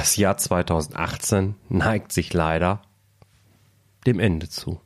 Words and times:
Das 0.00 0.16
Jahr 0.16 0.38
2018 0.38 1.56
neigt 1.68 2.10
sich 2.12 2.32
leider 2.32 2.80
dem 4.06 4.18
Ende 4.18 4.48
zu. 4.48 4.80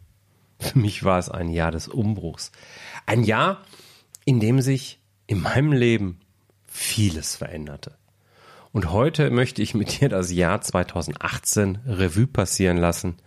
Für 0.59 0.77
mich 0.77 1.05
war 1.05 1.21
es 1.21 1.29
ein 1.29 1.51
Jahr 1.51 1.71
des 1.71 1.87
Umbruchs. 1.87 2.51
Ein 3.07 3.23
Jahr, 3.23 3.63
in 4.25 4.41
dem 4.41 4.61
sich 4.61 4.99
in 5.29 5.41
meinem 5.41 5.71
Leben 5.71 6.19
vieles 6.67 7.37
veränderte. 7.37 7.97
Und 8.73 8.91
heute 8.91 9.31
möchte 9.31 9.63
ich 9.63 9.73
mit 9.73 10.01
dir 10.01 10.09
das 10.09 10.33
Jahr 10.33 10.61
2018 10.61 11.79
Revue 11.87 12.27
passieren 12.27 12.79
lassen 12.79 13.19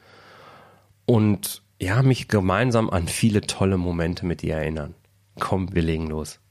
und 1.06 1.64
ja, 1.80 2.02
mich 2.02 2.28
gemeinsam 2.28 2.90
an 2.90 3.08
viele 3.08 3.40
tolle 3.40 3.78
Momente 3.78 4.26
mit 4.26 4.42
dir 4.42 4.56
erinnern. 4.56 4.94
Komm, 5.40 5.74
wir 5.74 5.84
legen 5.84 6.08
los. 6.08 6.42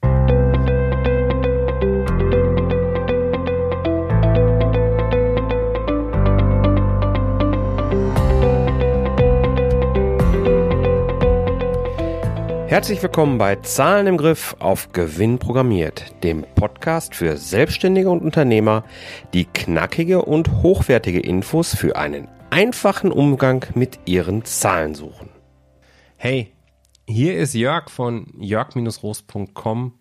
Herzlich 12.76 13.02
willkommen 13.02 13.38
bei 13.38 13.56
Zahlen 13.56 14.06
im 14.06 14.18
Griff 14.18 14.54
auf 14.58 14.92
Gewinn 14.92 15.38
programmiert, 15.38 16.22
dem 16.22 16.44
Podcast 16.56 17.14
für 17.14 17.38
Selbstständige 17.38 18.10
und 18.10 18.20
Unternehmer, 18.20 18.84
die 19.32 19.46
knackige 19.46 20.20
und 20.20 20.62
hochwertige 20.62 21.20
Infos 21.20 21.74
für 21.74 21.96
einen 21.96 22.28
einfachen 22.50 23.12
Umgang 23.12 23.64
mit 23.74 24.00
ihren 24.04 24.44
Zahlen 24.44 24.94
suchen. 24.94 25.30
Hey, 26.18 26.52
hier 27.08 27.38
ist 27.38 27.54
Jörg 27.54 27.88
von 27.88 28.26
jörg-roos.com 28.38 29.94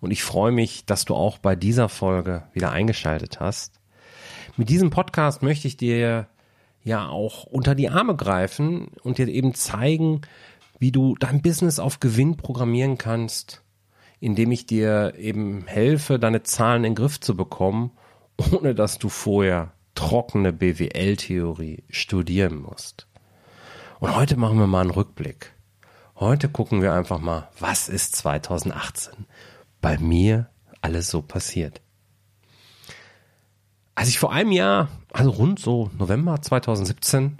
und 0.00 0.10
ich 0.10 0.22
freue 0.22 0.52
mich, 0.52 0.84
dass 0.84 1.06
du 1.06 1.14
auch 1.14 1.38
bei 1.38 1.56
dieser 1.56 1.88
Folge 1.88 2.42
wieder 2.52 2.72
eingeschaltet 2.72 3.40
hast. 3.40 3.80
Mit 4.58 4.68
diesem 4.68 4.90
Podcast 4.90 5.42
möchte 5.42 5.66
ich 5.66 5.78
dir 5.78 6.28
ja 6.84 7.08
auch 7.08 7.44
unter 7.44 7.74
die 7.74 7.88
Arme 7.88 8.16
greifen 8.16 8.88
und 9.02 9.16
dir 9.16 9.28
eben 9.28 9.54
zeigen, 9.54 10.20
wie 10.78 10.92
du 10.92 11.16
dein 11.18 11.42
Business 11.42 11.78
auf 11.78 12.00
Gewinn 12.00 12.36
programmieren 12.36 12.98
kannst, 12.98 13.62
indem 14.20 14.50
ich 14.52 14.66
dir 14.66 15.14
eben 15.16 15.66
helfe, 15.66 16.18
deine 16.18 16.42
Zahlen 16.42 16.84
in 16.84 16.94
den 16.94 16.94
Griff 16.96 17.20
zu 17.20 17.36
bekommen, 17.36 17.92
ohne 18.52 18.74
dass 18.74 18.98
du 18.98 19.08
vorher 19.08 19.72
trockene 19.94 20.52
BWL-Theorie 20.52 21.84
studieren 21.90 22.56
musst. 22.62 23.08
Und 24.00 24.14
heute 24.14 24.36
machen 24.36 24.58
wir 24.58 24.68
mal 24.68 24.82
einen 24.82 24.90
Rückblick. 24.90 25.54
Heute 26.14 26.48
gucken 26.48 26.82
wir 26.82 26.92
einfach 26.94 27.20
mal, 27.20 27.48
was 27.58 27.88
ist 27.88 28.14
2018 28.16 29.26
bei 29.80 29.98
mir 29.98 30.48
alles 30.80 31.10
so 31.10 31.22
passiert. 31.22 31.80
Als 33.94 34.08
ich 34.08 34.18
vor 34.18 34.32
einem 34.32 34.52
Jahr, 34.52 34.88
also 35.12 35.30
rund 35.30 35.58
so 35.58 35.90
November 35.98 36.40
2017, 36.40 37.38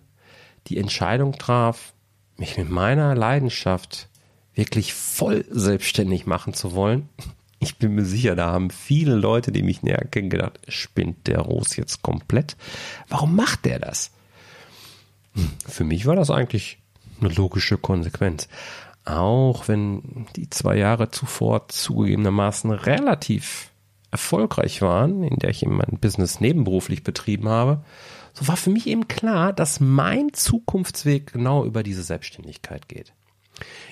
die 0.66 0.78
Entscheidung 0.78 1.32
traf, 1.38 1.94
mich 2.38 2.56
mit 2.56 2.70
meiner 2.70 3.14
Leidenschaft 3.14 4.08
wirklich 4.54 4.94
voll 4.94 5.44
selbstständig 5.50 6.26
machen 6.26 6.54
zu 6.54 6.74
wollen, 6.74 7.08
ich 7.60 7.76
bin 7.76 7.94
mir 7.94 8.04
sicher, 8.04 8.36
da 8.36 8.52
haben 8.52 8.70
viele 8.70 9.14
Leute, 9.14 9.52
die 9.52 9.62
mich 9.62 9.82
näher 9.82 10.04
kennen, 10.10 10.30
gedacht, 10.30 10.60
spinnt 10.68 11.26
der 11.26 11.40
Ros 11.40 11.76
jetzt 11.76 12.02
komplett? 12.02 12.56
Warum 13.08 13.34
macht 13.34 13.64
der 13.64 13.80
das? 13.80 14.12
Hm, 15.34 15.50
für 15.66 15.84
mich 15.84 16.06
war 16.06 16.16
das 16.16 16.30
eigentlich 16.30 16.78
eine 17.20 17.30
logische 17.30 17.76
Konsequenz. 17.76 18.48
Auch 19.04 19.68
wenn 19.68 20.26
die 20.36 20.50
zwei 20.50 20.76
Jahre 20.76 21.10
zuvor 21.10 21.68
zugegebenermaßen 21.68 22.70
relativ 22.70 23.70
erfolgreich 24.10 24.82
waren, 24.82 25.22
in 25.22 25.36
der 25.36 25.50
ich 25.50 25.62
eben 25.62 25.76
mein 25.76 25.98
Business 26.00 26.40
nebenberuflich 26.40 27.02
betrieben 27.02 27.48
habe, 27.48 27.84
so 28.38 28.46
war 28.46 28.56
für 28.56 28.70
mich 28.70 28.86
eben 28.86 29.08
klar, 29.08 29.52
dass 29.52 29.80
mein 29.80 30.32
Zukunftsweg 30.32 31.32
genau 31.32 31.64
über 31.64 31.82
diese 31.82 32.04
Selbstständigkeit 32.04 32.88
geht. 32.88 33.12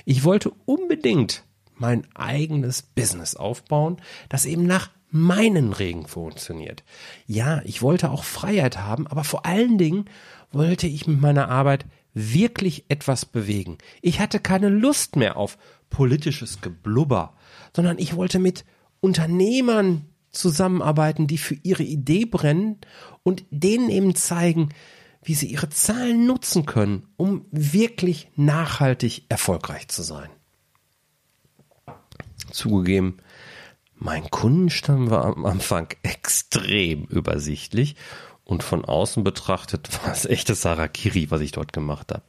Ich 0.04 0.22
wollte 0.22 0.52
unbedingt 0.66 1.42
mein 1.74 2.06
eigenes 2.14 2.82
Business 2.82 3.34
aufbauen, 3.34 3.96
das 4.28 4.46
eben 4.46 4.64
nach 4.64 4.90
meinen 5.10 5.72
Regeln 5.72 6.06
funktioniert. 6.06 6.84
Ja, 7.26 7.60
ich 7.64 7.82
wollte 7.82 8.10
auch 8.10 8.22
Freiheit 8.22 8.78
haben, 8.78 9.06
aber 9.08 9.24
vor 9.24 9.46
allen 9.46 9.78
Dingen 9.78 10.04
wollte 10.52 10.86
ich 10.86 11.08
mit 11.08 11.20
meiner 11.20 11.48
Arbeit 11.48 11.84
wirklich 12.14 12.84
etwas 12.88 13.26
bewegen. 13.26 13.78
Ich 14.00 14.20
hatte 14.20 14.38
keine 14.38 14.68
Lust 14.68 15.16
mehr 15.16 15.36
auf 15.36 15.58
politisches 15.90 16.60
Geblubber, 16.60 17.34
sondern 17.74 17.98
ich 17.98 18.14
wollte 18.14 18.38
mit 18.38 18.64
Unternehmern 19.00 20.06
zusammenarbeiten, 20.36 21.26
die 21.26 21.38
für 21.38 21.56
ihre 21.62 21.82
Idee 21.82 22.24
brennen 22.24 22.78
und 23.22 23.44
denen 23.50 23.90
eben 23.90 24.14
zeigen, 24.14 24.70
wie 25.22 25.34
sie 25.34 25.46
ihre 25.46 25.68
Zahlen 25.68 26.26
nutzen 26.26 26.66
können, 26.66 27.08
um 27.16 27.44
wirklich 27.50 28.30
nachhaltig 28.36 29.24
erfolgreich 29.28 29.88
zu 29.88 30.02
sein. 30.02 30.28
Zugegeben, 32.50 33.18
mein 33.96 34.30
Kundenstamm 34.30 35.10
war 35.10 35.24
am 35.24 35.44
Anfang 35.44 35.88
extrem 36.02 37.04
übersichtlich 37.06 37.96
und 38.44 38.62
von 38.62 38.84
außen 38.84 39.24
betrachtet 39.24 39.88
war 40.04 40.12
es 40.12 40.24
echtes 40.26 40.62
Sarakiri, 40.62 41.30
was 41.30 41.40
ich 41.40 41.52
dort 41.52 41.72
gemacht 41.72 42.12
habe. 42.12 42.22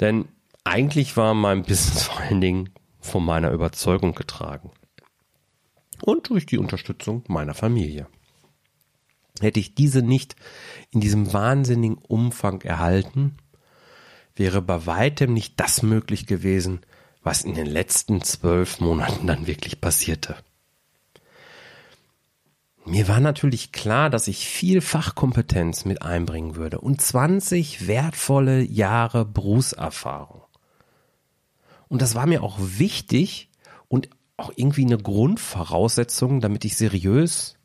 Denn 0.00 0.28
eigentlich 0.64 1.16
war 1.16 1.34
mein 1.34 1.62
Business 1.62 2.02
vor 2.04 2.20
allen 2.20 2.40
Dingen 2.40 2.70
von 3.00 3.24
meiner 3.24 3.50
Überzeugung 3.52 4.14
getragen 4.14 4.70
und 6.02 6.28
durch 6.30 6.46
die 6.46 6.58
Unterstützung 6.58 7.24
meiner 7.28 7.54
Familie. 7.54 8.06
Hätte 9.40 9.60
ich 9.60 9.74
diese 9.74 10.02
nicht 10.02 10.36
in 10.90 11.00
diesem 11.00 11.32
wahnsinnigen 11.32 11.98
Umfang 11.98 12.60
erhalten, 12.62 13.36
wäre 14.34 14.62
bei 14.62 14.86
weitem 14.86 15.32
nicht 15.32 15.58
das 15.58 15.82
möglich 15.82 16.26
gewesen, 16.26 16.80
was 17.22 17.42
in 17.42 17.54
den 17.54 17.66
letzten 17.66 18.22
zwölf 18.22 18.80
Monaten 18.80 19.26
dann 19.26 19.46
wirklich 19.46 19.80
passierte. 19.80 20.36
Mir 22.86 23.08
war 23.08 23.20
natürlich 23.20 23.72
klar, 23.72 24.08
dass 24.08 24.26
ich 24.26 24.48
viel 24.48 24.80
Fachkompetenz 24.80 25.84
mit 25.84 26.02
einbringen 26.02 26.56
würde 26.56 26.80
und 26.80 27.00
20 27.00 27.86
wertvolle 27.86 28.62
Jahre 28.62 29.24
Berufserfahrung. 29.24 30.42
Und 31.88 32.02
das 32.02 32.14
war 32.14 32.26
mir 32.26 32.42
auch 32.42 32.58
wichtig 32.58 33.50
und 33.88 34.08
auch 34.40 34.52
irgendwie 34.56 34.84
eine 34.84 34.98
Grundvoraussetzung, 34.98 36.40
damit 36.40 36.64
ich 36.64 36.76
seriös 36.76 37.56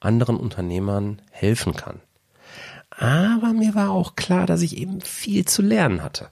anderen 0.00 0.36
Unternehmern 0.36 1.22
helfen 1.30 1.74
kann. 1.74 2.00
Aber 2.90 3.52
mir 3.52 3.74
war 3.74 3.90
auch 3.90 4.16
klar, 4.16 4.46
dass 4.46 4.62
ich 4.62 4.76
eben 4.76 5.00
viel 5.00 5.44
zu 5.44 5.62
lernen 5.62 6.02
hatte. 6.02 6.30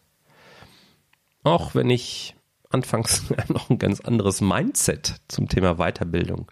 Auch 1.42 1.74
wenn 1.74 1.88
ich 1.88 2.34
anfangs 2.68 3.24
noch 3.48 3.70
ein 3.70 3.78
ganz 3.78 4.00
anderes 4.00 4.40
Mindset 4.40 5.16
zum 5.28 5.48
Thema 5.48 5.76
Weiterbildung 5.76 6.50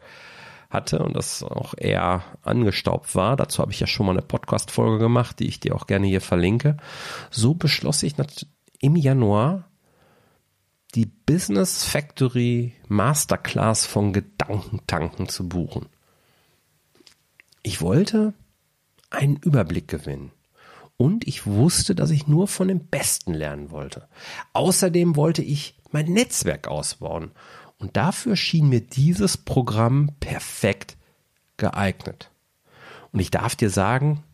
hatte 0.70 0.98
und 1.00 1.14
das 1.14 1.42
auch 1.42 1.74
eher 1.76 2.22
angestaubt 2.42 3.14
war. 3.14 3.36
Dazu 3.36 3.62
habe 3.62 3.72
ich 3.72 3.80
ja 3.80 3.86
schon 3.86 4.06
mal 4.06 4.12
eine 4.12 4.22
Podcast-Folge 4.22 4.98
gemacht, 4.98 5.38
die 5.40 5.48
ich 5.48 5.60
dir 5.60 5.74
auch 5.74 5.86
gerne 5.86 6.06
hier 6.06 6.20
verlinke. 6.20 6.76
So 7.30 7.54
beschloss 7.54 8.02
ich 8.02 8.14
im 8.80 8.96
Januar 8.96 9.67
die 10.98 11.06
Business 11.06 11.84
Factory 11.84 12.72
Masterclass 12.88 13.86
von 13.86 14.12
Gedankentanken 14.12 15.28
zu 15.28 15.48
buchen. 15.48 15.86
Ich 17.62 17.80
wollte 17.80 18.34
einen 19.08 19.36
Überblick 19.36 19.86
gewinnen. 19.86 20.32
Und 20.96 21.28
ich 21.28 21.46
wusste, 21.46 21.94
dass 21.94 22.10
ich 22.10 22.26
nur 22.26 22.48
von 22.48 22.66
dem 22.66 22.80
Besten 22.80 23.32
lernen 23.32 23.70
wollte. 23.70 24.08
Außerdem 24.54 25.14
wollte 25.14 25.40
ich 25.40 25.78
mein 25.92 26.06
Netzwerk 26.06 26.66
ausbauen. 26.66 27.30
Und 27.78 27.96
dafür 27.96 28.34
schien 28.34 28.68
mir 28.68 28.80
dieses 28.80 29.36
Programm 29.36 30.10
perfekt 30.18 30.96
geeignet. 31.58 32.32
Und 33.12 33.20
ich 33.20 33.30
darf 33.30 33.54
dir 33.54 33.70
sagen, 33.70 34.24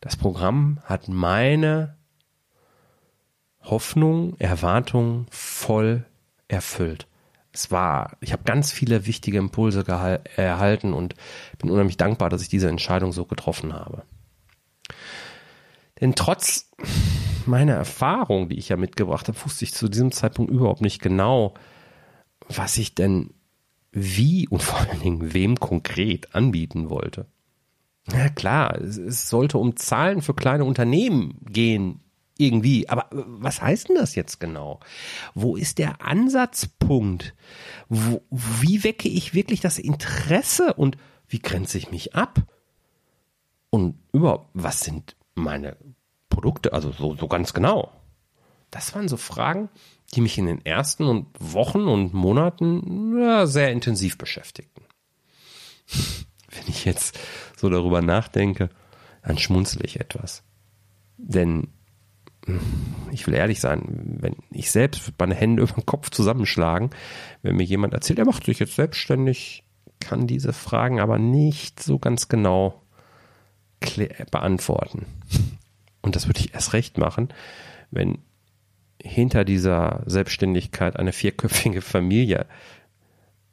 das 0.00 0.16
Programm 0.16 0.80
hat 0.84 1.08
meine 1.08 1.98
Hoffnung, 3.62 4.36
Erwartungen 4.38 5.26
voll 5.30 6.04
erfüllt. 6.48 7.06
Es 7.52 7.70
war, 7.70 8.16
ich 8.20 8.32
habe 8.32 8.44
ganz 8.44 8.70
viele 8.72 9.06
wichtige 9.06 9.38
Impulse 9.38 9.84
erhalten 10.36 10.92
und 10.92 11.14
bin 11.58 11.70
unheimlich 11.70 11.96
dankbar, 11.96 12.30
dass 12.30 12.42
ich 12.42 12.48
diese 12.48 12.68
Entscheidung 12.68 13.12
so 13.12 13.24
getroffen 13.24 13.72
habe. 13.72 14.02
Denn 16.00 16.14
trotz 16.14 16.70
meiner 17.46 17.74
Erfahrung, 17.74 18.48
die 18.48 18.58
ich 18.58 18.68
ja 18.68 18.76
mitgebracht 18.76 19.28
habe, 19.28 19.38
wusste 19.44 19.64
ich 19.64 19.74
zu 19.74 19.88
diesem 19.88 20.12
Zeitpunkt 20.12 20.50
überhaupt 20.52 20.80
nicht 20.80 21.02
genau, 21.02 21.54
was 22.48 22.76
ich 22.76 22.94
denn 22.94 23.34
wie 23.92 24.48
und 24.48 24.62
vor 24.62 24.78
allen 24.78 25.00
Dingen 25.00 25.34
wem 25.34 25.58
konkret 25.58 26.34
anbieten 26.34 26.88
wollte. 26.88 27.26
Ja 28.12 28.28
klar, 28.28 28.80
es 28.80 29.28
sollte 29.28 29.58
um 29.58 29.76
Zahlen 29.76 30.22
für 30.22 30.34
kleine 30.34 30.64
Unternehmen 30.64 31.38
gehen, 31.48 32.00
irgendwie. 32.40 32.88
Aber 32.88 33.12
äh, 33.12 33.22
was 33.26 33.62
heißt 33.62 33.88
denn 33.88 33.96
das 33.96 34.14
jetzt 34.14 34.40
genau? 34.40 34.80
Wo 35.34 35.56
ist 35.56 35.78
der 35.78 36.04
Ansatzpunkt? 36.04 37.34
Wo, 37.88 38.22
wie 38.30 38.82
wecke 38.84 39.08
ich 39.08 39.34
wirklich 39.34 39.60
das 39.60 39.78
Interesse 39.78 40.74
und 40.74 40.96
wie 41.28 41.38
grenze 41.38 41.78
ich 41.78 41.90
mich 41.90 42.14
ab? 42.14 42.42
Und 43.70 43.98
überhaupt, 44.12 44.48
was 44.52 44.80
sind 44.80 45.14
meine 45.34 45.76
Produkte? 46.28 46.72
Also 46.72 46.90
so, 46.90 47.14
so 47.14 47.28
ganz 47.28 47.54
genau. 47.54 47.92
Das 48.70 48.94
waren 48.94 49.08
so 49.08 49.16
Fragen, 49.16 49.68
die 50.14 50.20
mich 50.20 50.38
in 50.38 50.46
den 50.46 50.64
ersten 50.64 51.26
Wochen 51.38 51.82
und 51.82 52.14
Monaten 52.14 53.18
ja, 53.18 53.46
sehr 53.46 53.70
intensiv 53.70 54.18
beschäftigten. 54.18 54.82
Wenn 56.50 56.66
ich 56.66 56.84
jetzt 56.84 57.18
so 57.56 57.68
darüber 57.68 58.02
nachdenke, 58.02 58.70
dann 59.22 59.38
schmunzle 59.38 59.84
ich 59.84 60.00
etwas. 60.00 60.42
Denn 61.16 61.68
ich 63.10 63.26
will 63.26 63.34
ehrlich 63.34 63.60
sein, 63.60 64.18
wenn 64.20 64.36
ich 64.50 64.70
selbst 64.70 65.12
meine 65.18 65.34
Hände 65.34 65.62
über 65.62 65.72
den 65.72 65.86
Kopf 65.86 66.10
zusammenschlagen, 66.10 66.90
wenn 67.42 67.56
mir 67.56 67.64
jemand 67.64 67.94
erzählt, 67.94 68.18
er 68.18 68.26
macht 68.26 68.44
sich 68.44 68.58
jetzt 68.58 68.76
selbstständig, 68.76 69.64
kann 70.00 70.26
diese 70.26 70.52
Fragen 70.52 71.00
aber 71.00 71.18
nicht 71.18 71.82
so 71.82 71.98
ganz 71.98 72.28
genau 72.28 72.82
beantworten. 74.30 75.06
Und 76.02 76.16
das 76.16 76.26
würde 76.26 76.40
ich 76.40 76.54
erst 76.54 76.72
recht 76.72 76.98
machen, 76.98 77.28
wenn 77.90 78.18
hinter 79.02 79.44
dieser 79.44 80.02
Selbstständigkeit 80.06 80.96
eine 80.96 81.12
vierköpfige 81.12 81.80
Familie 81.80 82.46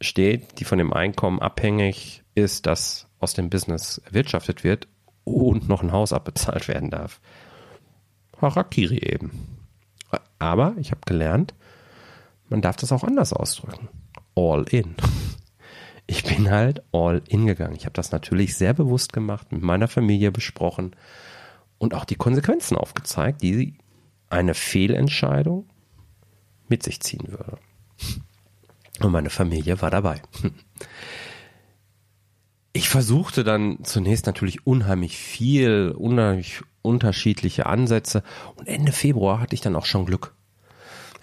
steht, 0.02 0.60
die 0.60 0.66
von 0.66 0.78
dem 0.78 0.94
Einkommen 0.94 1.40
abhängig 1.40 2.24
ist, 2.36 2.66
das 2.66 3.08
aus 3.20 3.34
dem 3.34 3.50
Business 3.50 4.02
erwirtschaftet 4.06 4.64
wird 4.64 4.88
und 5.24 5.68
noch 5.68 5.82
ein 5.82 5.92
Haus 5.92 6.14
abbezahlt 6.14 6.68
werden 6.68 6.90
darf. 6.90 7.20
Harakiri 8.42 9.00
eben. 9.00 9.32
Aber 10.40 10.76
ich 10.78 10.92
habe 10.92 11.02
gelernt, 11.06 11.54
man 12.50 12.62
darf 12.62 12.78
das 12.78 12.92
auch 12.92 13.04
anders 13.04 13.34
ausdrücken. 13.34 13.90
All 14.36 14.64
in. 14.70 14.96
Ich 16.10 16.24
bin 16.24 16.50
halt 16.50 16.84
all 16.94 17.22
in 17.28 17.48
gegangen. 17.48 17.76
Ich 17.76 17.84
habe 17.84 17.92
das 17.92 18.14
natürlich 18.14 18.56
sehr 18.56 18.74
bewusst 18.74 19.12
gemacht, 19.12 19.52
mit 19.52 19.62
meiner 19.62 19.90
Familie 19.90 20.32
besprochen 20.32 20.96
und 21.80 21.94
auch 21.94 22.06
die 22.06 22.16
Konsequenzen 22.16 22.78
aufgezeigt, 22.78 23.42
die 23.42 23.74
eine 24.30 24.54
Fehlentscheidung 24.54 25.68
mit 26.70 26.84
sich 26.84 27.02
ziehen 27.02 27.28
würde. 27.28 27.58
Und 29.02 29.12
meine 29.12 29.30
Familie 29.30 29.82
war 29.82 29.92
dabei. 29.92 30.22
Ich 32.74 32.90
versuchte 32.90 33.44
dann 33.44 33.84
zunächst 33.84 34.28
natürlich 34.28 34.68
unheimlich 34.68 35.18
viel, 35.18 35.96
unheimlich 35.98 36.62
unterschiedliche 36.88 37.66
Ansätze 37.66 38.24
und 38.56 38.68
Ende 38.68 38.92
Februar 38.92 39.40
hatte 39.40 39.54
ich 39.54 39.62
dann 39.62 39.76
auch 39.76 39.86
schon 39.86 40.06
Glück. 40.06 40.34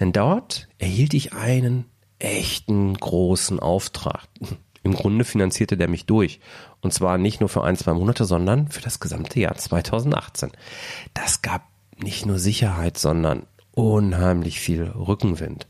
Denn 0.00 0.12
dort 0.12 0.68
erhielt 0.78 1.14
ich 1.14 1.32
einen 1.32 1.86
echten 2.18 2.94
großen 2.94 3.58
Auftrag. 3.60 4.28
Im 4.82 4.94
Grunde 4.94 5.24
finanzierte 5.24 5.76
der 5.76 5.88
mich 5.88 6.06
durch. 6.06 6.40
Und 6.82 6.92
zwar 6.92 7.16
nicht 7.16 7.40
nur 7.40 7.48
für 7.48 7.64
ein, 7.64 7.76
zwei 7.76 7.94
Monate, 7.94 8.24
sondern 8.26 8.68
für 8.68 8.82
das 8.82 9.00
gesamte 9.00 9.40
Jahr 9.40 9.56
2018. 9.56 10.52
Das 11.14 11.40
gab 11.42 11.62
nicht 11.96 12.26
nur 12.26 12.38
Sicherheit, 12.38 12.98
sondern 12.98 13.46
unheimlich 13.72 14.60
viel 14.60 14.84
Rückenwind. 14.84 15.66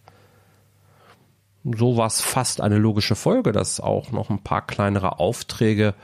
So 1.64 1.96
war 1.96 2.08
es 2.08 2.20
fast 2.20 2.60
eine 2.60 2.76
logische 2.76 3.14
Folge, 3.14 3.52
dass 3.52 3.80
auch 3.80 4.10
noch 4.10 4.30
ein 4.30 4.42
paar 4.42 4.66
kleinere 4.66 5.18
Aufträge 5.18 5.94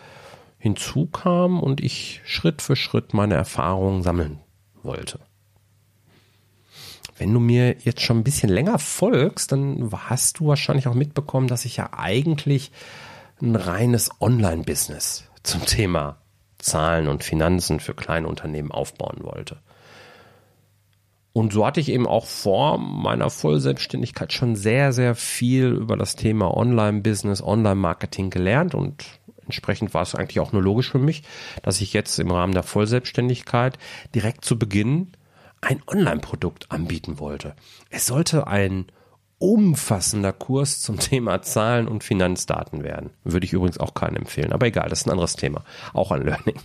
hinzukamen 0.61 1.59
und 1.59 1.81
ich 1.81 2.21
Schritt 2.25 2.63
für 2.63 2.77
Schritt 2.77 3.15
meine 3.15 3.35
Erfahrungen 3.35 4.03
sammeln 4.03 4.39
wollte. 4.83 5.19
Wenn 7.17 7.35
du 7.35 7.41
mir 7.41 7.77
jetzt 7.81 8.03
schon 8.03 8.19
ein 8.19 8.25
bisschen 8.25 8.51
länger 8.51 8.79
folgst, 8.79 9.53
dann 9.53 9.91
hast 9.93 10.39
du 10.39 10.47
wahrscheinlich 10.47 10.87
auch 10.87 10.95
mitbekommen, 10.95 11.49
dass 11.49 11.65
ich 11.65 11.77
ja 11.77 11.91
eigentlich 11.93 12.71
ein 13.43 13.57
reines 13.57 14.11
Online-Business 14.21 15.25
zum 15.43 15.65
Thema 15.65 16.19
Zahlen 16.59 17.09
und 17.09 17.25
Finanzen 17.25 17.81
für 17.81 17.95
kleine 17.95 18.29
Unternehmen 18.29 18.71
aufbauen 18.71 19.19
wollte. 19.23 19.59
Und 21.33 21.53
so 21.53 21.65
hatte 21.65 21.81
ich 21.81 21.91
eben 21.91 22.07
auch 22.07 22.27
vor 22.27 22.77
meiner 22.79 23.31
Vollselbstständigkeit 23.31 24.33
schon 24.33 24.57
sehr, 24.57 24.93
sehr 24.93 25.15
viel 25.15 25.69
über 25.69 25.97
das 25.97 26.17
Thema 26.17 26.55
Online-Business, 26.55 27.43
Online-Marketing 27.43 28.31
gelernt 28.31 28.75
und 28.75 29.05
entsprechend 29.51 29.95
war 29.95 30.03
es 30.03 30.15
eigentlich 30.15 30.41
auch 30.41 30.53
nur 30.53 30.63
logisch 30.63 30.91
für 30.91 30.99
mich, 30.99 31.25
dass 31.63 31.81
ich 31.81 31.93
jetzt 31.93 32.19
im 32.19 32.31
Rahmen 32.31 32.55
der 32.55 32.63
Vollselbstständigkeit 32.63 33.79
direkt 34.15 34.45
zu 34.45 34.59
Beginn 34.59 35.09
ein 35.61 35.83
Online-Produkt 35.87 36.71
anbieten 36.71 37.19
wollte. 37.19 37.55
Es 37.91 38.07
sollte 38.07 38.47
ein 38.47 38.87
umfassender 39.39 40.33
Kurs 40.33 40.81
zum 40.81 40.99
Thema 40.99 41.43
Zahlen 41.43 41.89
und 41.89 42.05
Finanzdaten 42.05 42.85
werden. 42.85 43.11
Würde 43.25 43.47
ich 43.47 43.53
übrigens 43.53 43.79
auch 43.79 43.95
keinen 43.95 44.17
empfehlen, 44.17 44.53
aber 44.53 44.67
egal, 44.67 44.89
das 44.89 45.01
ist 45.01 45.07
ein 45.07 45.13
anderes 45.13 45.35
Thema. 45.35 45.65
Auch 45.93 46.13
ein 46.13 46.23
Learning. 46.23 46.57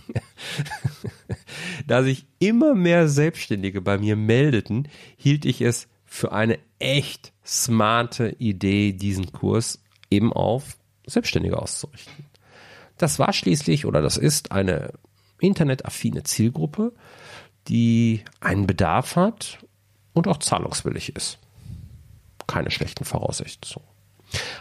da 1.86 2.02
sich 2.02 2.26
immer 2.38 2.74
mehr 2.74 3.08
Selbstständige 3.08 3.80
bei 3.80 3.98
mir 3.98 4.14
meldeten, 4.14 4.88
hielt 5.16 5.44
ich 5.44 5.62
es 5.62 5.88
für 6.04 6.32
eine 6.32 6.58
echt 6.78 7.32
smarte 7.44 8.36
Idee, 8.38 8.92
diesen 8.92 9.32
Kurs 9.32 9.82
eben 10.10 10.32
auf 10.32 10.76
Selbstständige 11.06 11.60
auszurichten. 11.60 12.26
Das 12.98 13.18
war 13.18 13.32
schließlich 13.32 13.86
oder 13.86 14.02
das 14.02 14.16
ist 14.16 14.52
eine 14.52 14.92
internetaffine 15.40 16.22
Zielgruppe, 16.22 16.92
die 17.68 18.22
einen 18.40 18.66
Bedarf 18.66 19.16
hat 19.16 19.58
und 20.14 20.28
auch 20.28 20.38
zahlungswillig 20.38 21.14
ist 21.14 21.38
keine 22.46 22.70
schlechten 22.70 23.04
Voraussetzungen. 23.04 23.86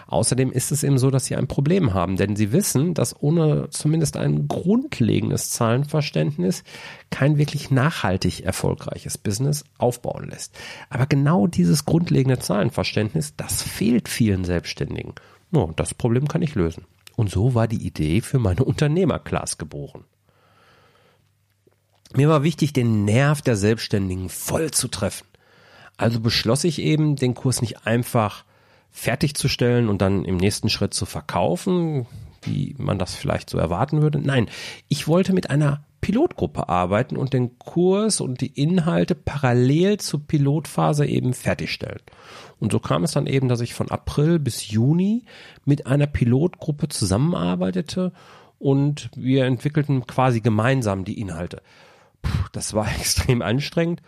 Außerdem 0.07 0.51
ist 0.51 0.71
es 0.71 0.83
eben 0.83 0.99
so, 0.99 1.09
dass 1.09 1.25
sie 1.25 1.35
ein 1.35 1.47
Problem 1.47 1.95
haben, 1.95 2.17
denn 2.17 2.35
sie 2.35 2.51
wissen, 2.51 2.93
dass 2.93 3.19
ohne 3.19 3.69
zumindest 3.71 4.15
ein 4.15 4.47
grundlegendes 4.47 5.49
Zahlenverständnis 5.49 6.63
kein 7.09 7.39
wirklich 7.39 7.71
nachhaltig 7.71 8.41
erfolgreiches 8.41 9.17
Business 9.17 9.65
aufbauen 9.79 10.29
lässt. 10.29 10.55
Aber 10.89 11.07
genau 11.07 11.47
dieses 11.47 11.85
grundlegende 11.85 12.37
Zahlenverständnis, 12.37 13.35
das 13.35 13.63
fehlt 13.63 14.07
vielen 14.07 14.45
Selbstständigen. 14.45 15.13
No, 15.49 15.73
das 15.75 15.95
Problem 15.95 16.27
kann 16.27 16.43
ich 16.43 16.53
lösen. 16.53 16.85
Und 17.15 17.31
so 17.31 17.55
war 17.55 17.67
die 17.67 17.85
Idee 17.85 18.21
für 18.21 18.39
meine 18.39 18.63
Unternehmerclass 18.63 19.57
geboren. 19.57 20.03
Mir 22.13 22.29
war 22.29 22.43
wichtig, 22.43 22.73
den 22.73 23.05
Nerv 23.05 23.41
der 23.41 23.55
Selbstständigen 23.55 24.29
voll 24.29 24.71
zu 24.71 24.87
treffen. 24.87 25.27
Also 25.97 26.19
beschloss 26.19 26.63
ich 26.63 26.79
eben, 26.79 27.15
den 27.15 27.35
Kurs 27.35 27.61
nicht 27.61 27.85
einfach 27.85 28.43
fertigzustellen 28.91 29.89
und 29.89 30.01
dann 30.01 30.25
im 30.25 30.37
nächsten 30.37 30.69
Schritt 30.69 30.93
zu 30.93 31.05
verkaufen, 31.05 32.05
wie 32.41 32.75
man 32.77 32.99
das 32.99 33.15
vielleicht 33.15 33.49
so 33.49 33.57
erwarten 33.57 34.01
würde. 34.01 34.19
Nein, 34.19 34.49
ich 34.87 35.07
wollte 35.07 35.33
mit 35.33 35.49
einer 35.49 35.84
Pilotgruppe 36.05 36.69
arbeiten 36.69 37.17
und 37.17 37.33
den 37.33 37.57
Kurs 37.57 38.21
und 38.21 38.39
die 38.39 38.61
Inhalte 38.61 39.15
parallel 39.15 39.99
zur 39.99 40.19
Pilotphase 40.19 41.07
eben 41.07 41.33
fertigstellen. 41.33 42.03
Und 42.59 42.71
so 42.71 42.79
kam 42.79 43.03
es 43.03 43.13
dann 43.13 43.25
eben, 43.25 43.49
dass 43.49 43.59
ich 43.59 43.73
von 43.73 43.89
April 43.89 44.37
bis 44.37 44.69
Juni 44.69 45.25
mit 45.65 45.87
einer 45.87 46.05
Pilotgruppe 46.05 46.89
zusammenarbeitete 46.89 48.13
und 48.59 49.09
wir 49.15 49.45
entwickelten 49.45 50.05
quasi 50.05 50.41
gemeinsam 50.41 51.05
die 51.05 51.19
Inhalte. 51.19 51.63
Puh, 52.21 52.49
das 52.51 52.75
war 52.75 52.87
extrem 52.99 53.41
anstrengend, 53.41 54.03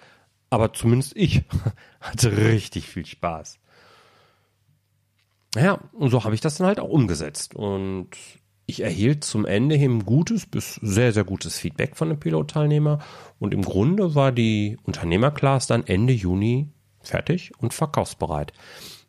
aber 0.51 0.73
zumindest 0.73 1.13
ich 1.15 1.45
hatte 1.99 2.37
richtig 2.37 2.87
viel 2.87 3.07
Spaß. 3.07 3.57
Ja, 5.55 5.79
und 5.93 6.11
so 6.11 6.23
habe 6.23 6.35
ich 6.35 6.41
das 6.41 6.57
dann 6.57 6.67
halt 6.67 6.79
auch 6.79 6.89
umgesetzt. 6.89 7.55
Und 7.55 8.09
ich 8.67 8.81
erhielt 8.81 9.23
zum 9.23 9.45
Ende 9.45 9.75
hin 9.75 10.05
gutes 10.05 10.45
bis 10.45 10.75
sehr, 10.75 11.13
sehr 11.13 11.23
gutes 11.23 11.57
Feedback 11.57 11.95
von 11.95 12.09
den 12.09 12.19
Pilotteilnehmer. 12.19 12.99
Und 13.39 13.53
im 13.53 13.61
Grunde 13.61 14.13
war 14.13 14.33
die 14.33 14.77
Unternehmerclass 14.83 15.67
dann 15.67 15.87
Ende 15.87 16.13
Juni 16.13 16.69
fertig 17.01 17.53
und 17.59 17.73
verkaufsbereit. 17.73 18.51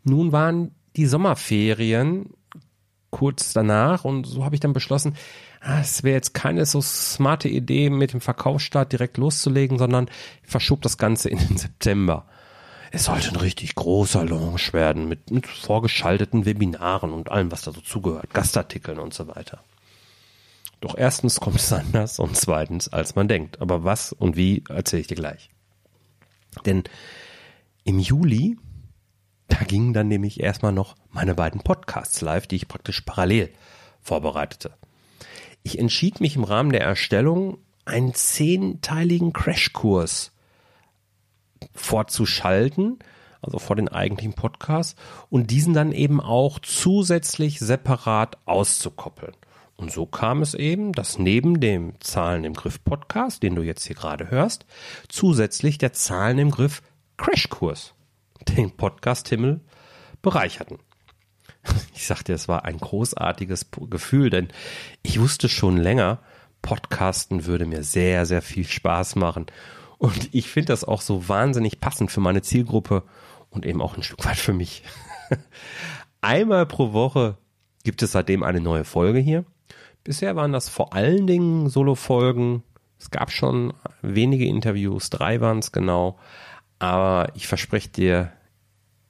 Nun 0.04 0.30
waren 0.30 0.70
die 0.94 1.06
Sommerferien 1.06 2.30
kurz 3.10 3.52
danach 3.52 4.04
und 4.04 4.26
so 4.26 4.44
habe 4.44 4.54
ich 4.54 4.60
dann 4.60 4.72
beschlossen, 4.72 5.16
ah, 5.60 5.80
es 5.80 6.04
wäre 6.04 6.14
jetzt 6.14 6.34
keine 6.34 6.64
so 6.64 6.80
smarte 6.80 7.48
Idee, 7.48 7.90
mit 7.90 8.12
dem 8.12 8.20
Verkaufsstart 8.20 8.92
direkt 8.92 9.16
loszulegen, 9.16 9.76
sondern 9.76 10.08
ich 10.44 10.50
verschob 10.50 10.82
das 10.82 10.98
Ganze 10.98 11.30
in 11.30 11.38
den 11.38 11.56
September. 11.56 12.26
Es 12.90 13.04
sollte 13.04 13.30
ein 13.30 13.36
richtig 13.36 13.74
großer 13.74 14.24
Launch 14.24 14.72
werden 14.72 15.08
mit, 15.08 15.30
mit 15.30 15.46
vorgeschalteten 15.46 16.46
Webinaren 16.46 17.12
und 17.12 17.30
allem, 17.30 17.52
was 17.52 17.62
da 17.62 17.72
so 17.72 17.80
zugehört, 17.80 18.32
Gastartikeln 18.32 18.98
und 18.98 19.12
so 19.12 19.28
weiter. 19.28 19.62
Doch 20.80 20.96
erstens 20.96 21.40
kommt 21.40 21.56
es 21.56 21.72
anders 21.74 22.18
und 22.18 22.36
zweitens, 22.36 22.88
als 22.88 23.14
man 23.14 23.28
denkt. 23.28 23.60
Aber 23.60 23.84
was 23.84 24.12
und 24.12 24.36
wie, 24.36 24.64
erzähle 24.68 25.00
ich 25.00 25.06
dir 25.08 25.16
gleich. 25.16 25.50
Denn 26.64 26.84
im 27.84 27.98
Juli 27.98 28.56
da 29.48 29.64
gingen 29.64 29.94
dann 29.94 30.08
nämlich 30.08 30.40
erstmal 30.40 30.72
noch 30.72 30.94
meine 31.10 31.34
beiden 31.34 31.62
Podcasts 31.62 32.20
live, 32.20 32.46
die 32.46 32.56
ich 32.56 32.68
praktisch 32.68 33.00
parallel 33.00 33.50
vorbereitete. 34.02 34.72
Ich 35.62 35.78
entschied 35.78 36.20
mich 36.20 36.36
im 36.36 36.44
Rahmen 36.44 36.70
der 36.70 36.82
Erstellung, 36.82 37.58
einen 37.84 38.14
zehnteiligen 38.14 39.32
Crashkurs 39.32 40.32
vorzuschalten, 41.74 42.98
also 43.40 43.58
vor 43.58 43.76
den 43.76 43.88
eigentlichen 43.88 44.34
Podcasts, 44.34 44.96
und 45.30 45.50
diesen 45.50 45.74
dann 45.74 45.92
eben 45.92 46.20
auch 46.20 46.58
zusätzlich 46.58 47.58
separat 47.60 48.38
auszukoppeln. 48.46 49.34
Und 49.76 49.92
so 49.92 50.06
kam 50.06 50.42
es 50.42 50.54
eben, 50.54 50.92
dass 50.92 51.18
neben 51.18 51.60
dem 51.60 52.00
Zahlen 52.00 52.42
im 52.44 52.54
Griff 52.54 52.82
Podcast, 52.82 53.44
den 53.44 53.54
du 53.54 53.62
jetzt 53.62 53.86
hier 53.86 53.94
gerade 53.94 54.28
hörst, 54.28 54.66
zusätzlich 55.08 55.78
der 55.78 55.92
Zahlen 55.92 56.38
im 56.38 56.50
Griff 56.50 56.82
Crashkurs 57.16 57.94
den 58.48 58.72
Podcast 58.72 59.28
Himmel 59.28 59.60
bereicherten. 60.22 60.78
Ich 61.94 62.06
sagte, 62.06 62.32
es 62.32 62.48
war 62.48 62.64
ein 62.64 62.78
großartiges 62.78 63.70
Gefühl, 63.90 64.30
denn 64.30 64.48
ich 65.02 65.20
wusste 65.20 65.48
schon 65.48 65.76
länger, 65.76 66.20
Podcasten 66.62 67.44
würde 67.44 67.66
mir 67.66 67.82
sehr, 67.82 68.24
sehr 68.24 68.40
viel 68.40 68.64
Spaß 68.64 69.16
machen. 69.16 69.46
Und 69.98 70.32
ich 70.32 70.48
finde 70.48 70.68
das 70.68 70.84
auch 70.84 71.00
so 71.00 71.28
wahnsinnig 71.28 71.80
passend 71.80 72.10
für 72.10 72.20
meine 72.20 72.42
Zielgruppe 72.42 73.02
und 73.50 73.66
eben 73.66 73.82
auch 73.82 73.96
ein 73.96 74.02
Stück 74.02 74.24
weit 74.24 74.36
für 74.36 74.52
mich. 74.52 74.82
Einmal 76.20 76.66
pro 76.66 76.92
Woche 76.92 77.36
gibt 77.84 78.02
es 78.02 78.12
seitdem 78.12 78.42
eine 78.42 78.60
neue 78.60 78.84
Folge 78.84 79.18
hier. 79.18 79.44
Bisher 80.04 80.36
waren 80.36 80.52
das 80.52 80.68
vor 80.68 80.94
allen 80.94 81.26
Dingen 81.26 81.68
Solo-Folgen. 81.68 82.62
Es 82.98 83.10
gab 83.10 83.30
schon 83.30 83.74
wenige 84.02 84.46
Interviews, 84.46 85.10
drei 85.10 85.40
waren 85.40 85.58
es 85.58 85.72
genau. 85.72 86.18
Aber 86.78 87.32
ich 87.34 87.46
verspreche 87.46 87.88
dir, 87.88 88.32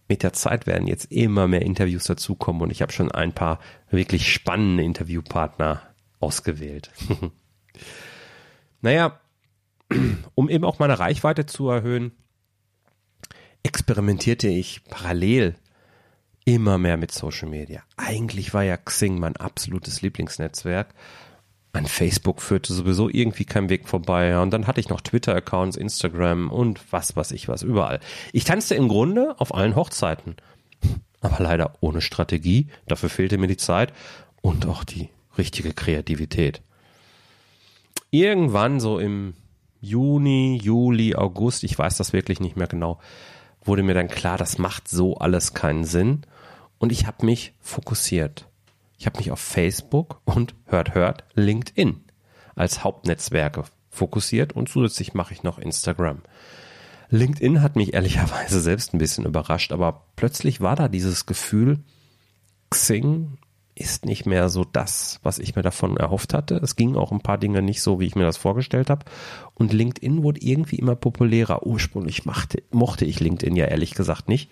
mit 0.09 0.23
der 0.23 0.33
Zeit 0.33 0.67
werden 0.67 0.89
jetzt 0.89 1.13
immer 1.13 1.49
mehr 1.49 1.63
Interviews 1.63 2.05
dazukommen 2.05 2.63
und 2.63 2.71
ich 2.71 2.81
habe 2.81 2.93
schon 2.93 3.13
ein 3.13 3.35
paar 3.35 3.59
wirklich 3.91 4.33
spannende 4.33 4.83
Interviewpartner 4.83 5.83
ausgewählt. 6.19 6.91
naja, 8.81 9.21
um 10.35 10.49
eben 10.49 10.65
auch 10.65 10.79
meine 10.79 10.99
Reichweite 10.99 11.47
zu 11.47 11.69
erhöhen, 11.69 12.13
experimentierte 13.63 14.49
ich 14.49 14.85
parallel 14.85 15.57
immer 16.45 16.79
mehr 16.79 16.97
mit 16.97 17.13
Social 17.13 17.49
Media. 17.49 17.83
Eigentlich 17.97 18.55
war 18.55 18.63
ja 18.63 18.77
Xing 18.77 19.19
mein 19.19 19.37
absolutes 19.37 20.01
Lieblingsnetzwerk. 20.01 20.95
An 21.73 21.87
Facebook 21.87 22.41
führte 22.41 22.73
sowieso 22.73 23.11
irgendwie 23.11 23.45
kein 23.45 23.69
Weg 23.69 23.87
vorbei. 23.87 24.41
Und 24.41 24.51
dann 24.51 24.67
hatte 24.67 24.81
ich 24.81 24.89
noch 24.89 25.03
Twitter-Accounts, 25.03 25.77
Instagram 25.77 26.51
und 26.51 26.81
was 26.91 27.15
weiß 27.15 27.33
ich 27.33 27.49
was, 27.49 27.63
überall. 27.63 28.01
Ich 28.33 28.45
tanzte 28.45 28.75
im 28.75 28.89
Grunde 28.89 29.39
auf 29.39 29.55
allen 29.55 29.77
Hochzeiten. 29.77 30.37
Aber 31.21 31.43
leider 31.43 31.75
ohne 31.81 32.01
Strategie. 32.01 32.69
Dafür 32.87 33.11
fehlte 33.11 33.37
mir 33.37 33.49
die 33.49 33.57
Zeit 33.57 33.93
und 34.41 34.67
auch 34.67 34.85
die 34.85 35.11
richtige 35.37 35.75
Kreativität. 35.75 36.63
Irgendwann 38.11 38.81
so 38.81 38.99
im 38.99 39.35
Juni, 39.81 40.59
Juli, 40.63 41.15
August, 41.15 41.65
ich 41.65 41.79
weiß 41.79 41.97
das 41.97 42.13
wirklich 42.13 42.41
nicht 42.41 42.57
mehr 42.57 42.67
genau, 42.67 42.99
wurde 43.63 43.83
mir 43.83 43.95
dann 43.95 44.09
klar, 44.09 44.37
das 44.39 44.59
macht 44.59 44.89
so 44.89 45.17
alles 45.17 45.55
keinen 45.55 45.85
Sinn. 45.85 46.23
Und 46.79 46.93
ich 46.93 47.07
habe 47.07 47.27
mich 47.27 47.55
fokussiert. 47.61 48.49
Ich 48.99 49.07
habe 49.07 49.19
mich 49.19 49.31
auf 49.31 49.41
Facebook 49.41 50.21
und 50.25 50.55
hört, 50.67 50.95
hört, 50.95 51.25
LinkedIn 51.35 52.01
als 52.55 52.83
Hauptnetzwerke 52.83 53.65
fokussiert 53.91 54.53
und 54.53 54.69
zusätzlich 54.69 55.15
mache 55.15 55.33
ich 55.33 55.43
noch 55.43 55.59
Instagram. 55.59 56.23
LinkedIn 57.11 57.63
hat 57.63 57.77
mich 57.77 57.95
ehrlicherweise 57.95 58.61
selbst 58.61 58.93
ein 58.93 58.99
bisschen 58.99 59.25
überrascht, 59.25 59.73
aber 59.73 60.07
plötzlich 60.17 60.61
war 60.61 60.77
da 60.77 60.89
dieses 60.89 61.27
Gefühl, 61.27 61.81
Xing 62.71 63.39
ist 63.79 64.05
nicht 64.05 64.27
mehr 64.27 64.49
so 64.49 64.65
das, 64.65 65.21
was 65.23 65.39
ich 65.39 65.57
mir 65.57 65.63
davon 65.63 65.97
erhofft 65.97 66.35
hatte. 66.35 66.57
Es 66.57 66.77
gingen 66.77 66.97
auch 66.97 67.13
ein 67.13 67.21
paar 67.21 67.39
Dinge 67.39 67.63
nicht 67.63 67.83
so, 67.83 68.01
wie 68.01 68.07
ich 68.07 68.17
mir 68.17 68.25
das 68.25 68.37
vorgestellt 68.37 68.91
habe. 68.91 69.07
Und 69.55 69.73
LinkedIn 69.73 70.23
wurde 70.23 70.41
irgendwie 70.43 70.77
immer 70.77 70.97
populärer. 70.97 71.67
Ursprünglich 71.67 72.25
machte, 72.25 72.63
mochte 72.71 73.05
ich 73.05 73.21
LinkedIn 73.21 73.57
ja 73.57 73.67
ehrlich 73.67 73.95
gesagt 73.95 74.29
nicht. 74.29 74.51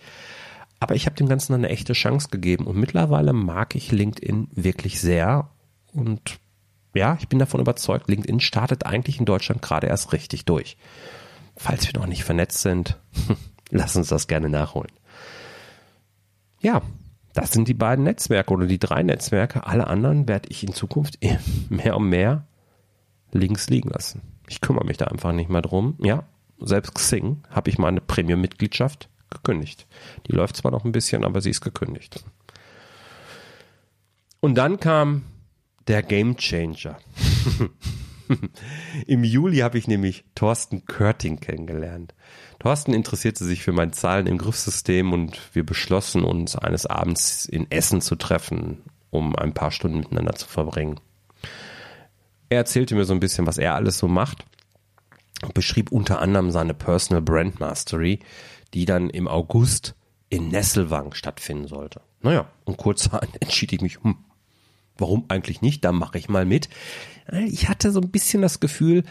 Aber 0.78 0.94
ich 0.94 1.06
habe 1.06 1.16
dem 1.16 1.28
Ganzen 1.28 1.54
eine 1.54 1.68
echte 1.68 1.94
Chance 1.94 2.28
gegeben 2.28 2.66
und 2.66 2.76
mittlerweile 2.76 3.32
mag 3.32 3.74
ich 3.74 3.92
LinkedIn 3.92 4.48
wirklich 4.52 5.00
sehr 5.00 5.50
und 5.92 6.38
ja, 6.94 7.16
ich 7.20 7.28
bin 7.28 7.38
davon 7.38 7.60
überzeugt, 7.60 8.08
LinkedIn 8.08 8.40
startet 8.40 8.86
eigentlich 8.86 9.18
in 9.18 9.26
Deutschland 9.26 9.62
gerade 9.62 9.86
erst 9.86 10.12
richtig 10.12 10.44
durch. 10.44 10.76
Falls 11.56 11.86
wir 11.86 11.98
noch 11.98 12.06
nicht 12.06 12.24
vernetzt 12.24 12.60
sind, 12.60 12.98
lass 13.70 13.96
uns 13.96 14.08
das 14.08 14.28
gerne 14.28 14.48
nachholen. 14.48 14.92
Ja, 16.60 16.82
das 17.36 17.52
sind 17.52 17.68
die 17.68 17.74
beiden 17.74 18.04
Netzwerke 18.04 18.54
oder 18.54 18.66
die 18.66 18.78
drei 18.78 19.02
Netzwerke. 19.02 19.66
Alle 19.66 19.86
anderen 19.88 20.26
werde 20.26 20.48
ich 20.48 20.64
in 20.64 20.72
Zukunft 20.72 21.18
mehr 21.68 21.96
und 21.96 22.08
mehr 22.08 22.46
links 23.30 23.68
liegen 23.68 23.90
lassen. 23.90 24.22
Ich 24.48 24.62
kümmere 24.62 24.86
mich 24.86 24.96
da 24.96 25.04
einfach 25.04 25.32
nicht 25.32 25.50
mehr 25.50 25.60
drum. 25.60 25.96
Ja, 25.98 26.24
selbst 26.58 26.94
Xing 26.94 27.42
habe 27.50 27.68
ich 27.68 27.76
meine 27.76 28.00
Premium-Mitgliedschaft 28.00 29.10
gekündigt. 29.28 29.86
Die 30.26 30.32
läuft 30.32 30.56
zwar 30.56 30.70
noch 30.70 30.86
ein 30.86 30.92
bisschen, 30.92 31.24
aber 31.24 31.42
sie 31.42 31.50
ist 31.50 31.60
gekündigt. 31.60 32.24
Und 34.40 34.54
dann 34.54 34.80
kam 34.80 35.24
der 35.88 36.02
Game 36.02 36.38
Changer. 36.38 36.96
Im 39.06 39.24
Juli 39.24 39.58
habe 39.58 39.78
ich 39.78 39.88
nämlich 39.88 40.24
Thorsten 40.34 40.84
Körting 40.86 41.40
kennengelernt. 41.40 42.14
Thorsten 42.58 42.94
interessierte 42.94 43.44
sich 43.44 43.62
für 43.62 43.72
mein 43.72 43.92
Zahlen 43.92 44.26
im 44.26 44.38
Griffsystem 44.38 45.12
und 45.12 45.38
wir 45.54 45.64
beschlossen 45.64 46.24
uns 46.24 46.56
eines 46.56 46.86
Abends 46.86 47.44
in 47.44 47.70
Essen 47.70 48.00
zu 48.00 48.16
treffen, 48.16 48.82
um 49.10 49.36
ein 49.36 49.54
paar 49.54 49.70
Stunden 49.70 49.98
miteinander 49.98 50.34
zu 50.34 50.48
verbringen. 50.48 51.00
Er 52.48 52.58
erzählte 52.58 52.94
mir 52.94 53.04
so 53.04 53.12
ein 53.12 53.20
bisschen, 53.20 53.46
was 53.46 53.58
er 53.58 53.74
alles 53.74 53.98
so 53.98 54.08
macht 54.08 54.44
und 55.42 55.54
beschrieb 55.54 55.92
unter 55.92 56.20
anderem 56.20 56.50
seine 56.50 56.74
Personal 56.74 57.22
Brand 57.22 57.60
Mastery, 57.60 58.20
die 58.74 58.84
dann 58.84 59.10
im 59.10 59.28
August 59.28 59.94
in 60.28 60.48
Nesselwang 60.48 61.14
stattfinden 61.14 61.68
sollte. 61.68 62.00
Naja, 62.20 62.48
und 62.64 62.76
kurzerhand 62.76 63.30
entschied 63.40 63.72
ich 63.72 63.80
mich, 63.80 64.02
hm, 64.02 64.16
warum 64.98 65.24
eigentlich 65.28 65.62
nicht? 65.62 65.84
Da 65.84 65.92
mache 65.92 66.18
ich 66.18 66.28
mal 66.28 66.44
mit. 66.44 66.68
Ich 67.46 67.68
hatte 67.68 67.90
so 67.90 68.00
ein 68.00 68.10
bisschen 68.10 68.42
das 68.42 68.60
Gefühl, 68.60 69.04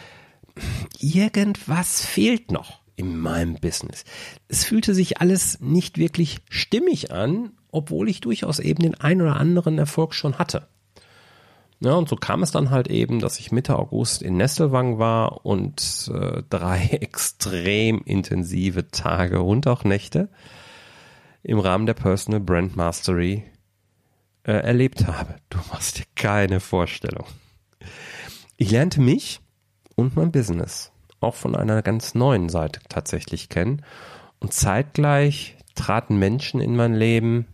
irgendwas 1.00 2.06
fehlt 2.06 2.52
noch 2.52 2.82
in 2.96 3.18
meinem 3.18 3.56
Business. 3.56 4.06
Es 4.48 4.64
fühlte 4.64 4.94
sich 4.94 5.20
alles 5.20 5.60
nicht 5.60 5.98
wirklich 5.98 6.40
stimmig 6.50 7.12
an, 7.12 7.52
obwohl 7.72 8.10
ich 8.10 8.22
durchaus 8.22 8.60
eben 8.60 8.84
den 8.84 8.96
ein 8.96 9.22
oder 9.22 9.36
anderen 9.38 9.78
Erfolg 9.78 10.14
schon 10.14 10.40
hatte. 10.40 10.68
Ja, 11.82 11.94
und 11.94 12.08
so 12.08 12.16
kam 12.16 12.42
es 12.42 12.52
dann 12.52 12.70
halt 12.70 12.88
eben, 12.88 13.20
dass 13.20 13.38
ich 13.38 13.52
Mitte 13.52 13.78
August 13.78 14.22
in 14.22 14.38
Nesselwang 14.38 14.98
war 14.98 15.46
und 15.46 16.10
äh, 16.14 16.42
drei 16.50 16.88
extrem 17.02 18.02
intensive 18.06 18.88
Tage 18.88 19.42
und 19.42 19.68
auch 19.68 19.84
Nächte 19.84 20.30
im 21.44 21.60
Rahmen 21.60 21.86
der 21.86 21.94
Personal 21.94 22.40
Brand 22.40 22.76
Mastery 22.76 23.44
äh, 24.46 24.52
erlebt 24.52 25.08
habe. 25.08 25.36
Du 25.50 25.58
machst 25.72 25.98
dir 25.98 26.06
keine 26.16 26.60
Vorstellung. 26.60 27.26
Ich 28.58 28.72
lernte 28.72 29.02
mich 29.02 29.42
und 29.96 30.16
mein 30.16 30.32
Business 30.32 30.92
auch 31.20 31.36
von 31.36 31.56
einer 31.56 31.82
ganz 31.82 32.14
neuen 32.16 32.50
Seite 32.50 32.80
tatsächlich 32.88 33.50
kennen 33.50 33.82
und 34.40 34.54
zeitgleich 34.54 35.58
traten 35.74 36.18
Menschen 36.18 36.62
in 36.62 36.76
mein 36.76 36.94
Leben, 36.94 37.48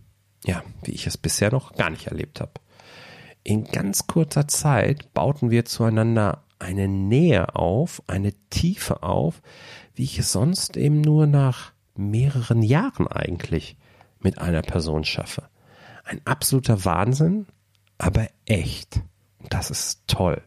ja, 0.44 0.62
wie 0.84 0.92
ich 0.92 1.06
es 1.06 1.16
bisher 1.16 1.50
noch 1.50 1.74
gar 1.74 1.90
nicht 1.90 2.08
erlebt 2.08 2.40
habe. 2.40 2.52
In 3.44 3.64
ganz 3.64 4.06
kurzer 4.06 4.46
Zeit 4.46 5.12
bauten 5.14 5.50
wir 5.50 5.64
zueinander 5.64 6.44
eine 6.58 6.86
Nähe 6.86 7.56
auf, 7.56 8.02
eine 8.06 8.32
Tiefe 8.50 9.02
auf, 9.02 9.42
wie 9.94 10.04
ich 10.04 10.18
es 10.18 10.32
sonst 10.32 10.76
eben 10.76 11.00
nur 11.00 11.26
nach 11.26 11.72
mehreren 11.96 12.62
Jahren 12.62 13.08
eigentlich 13.08 13.76
mit 14.20 14.38
einer 14.38 14.62
Person 14.62 15.04
schaffe. 15.04 15.48
Ein 16.04 16.20
absoluter 16.24 16.84
Wahnsinn, 16.84 17.46
aber 17.98 18.28
echt. 18.46 19.00
Das 19.48 19.70
ist 19.70 20.02
toll. 20.06 20.42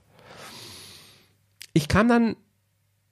Ich 1.74 1.88
kam 1.88 2.08
dann 2.08 2.36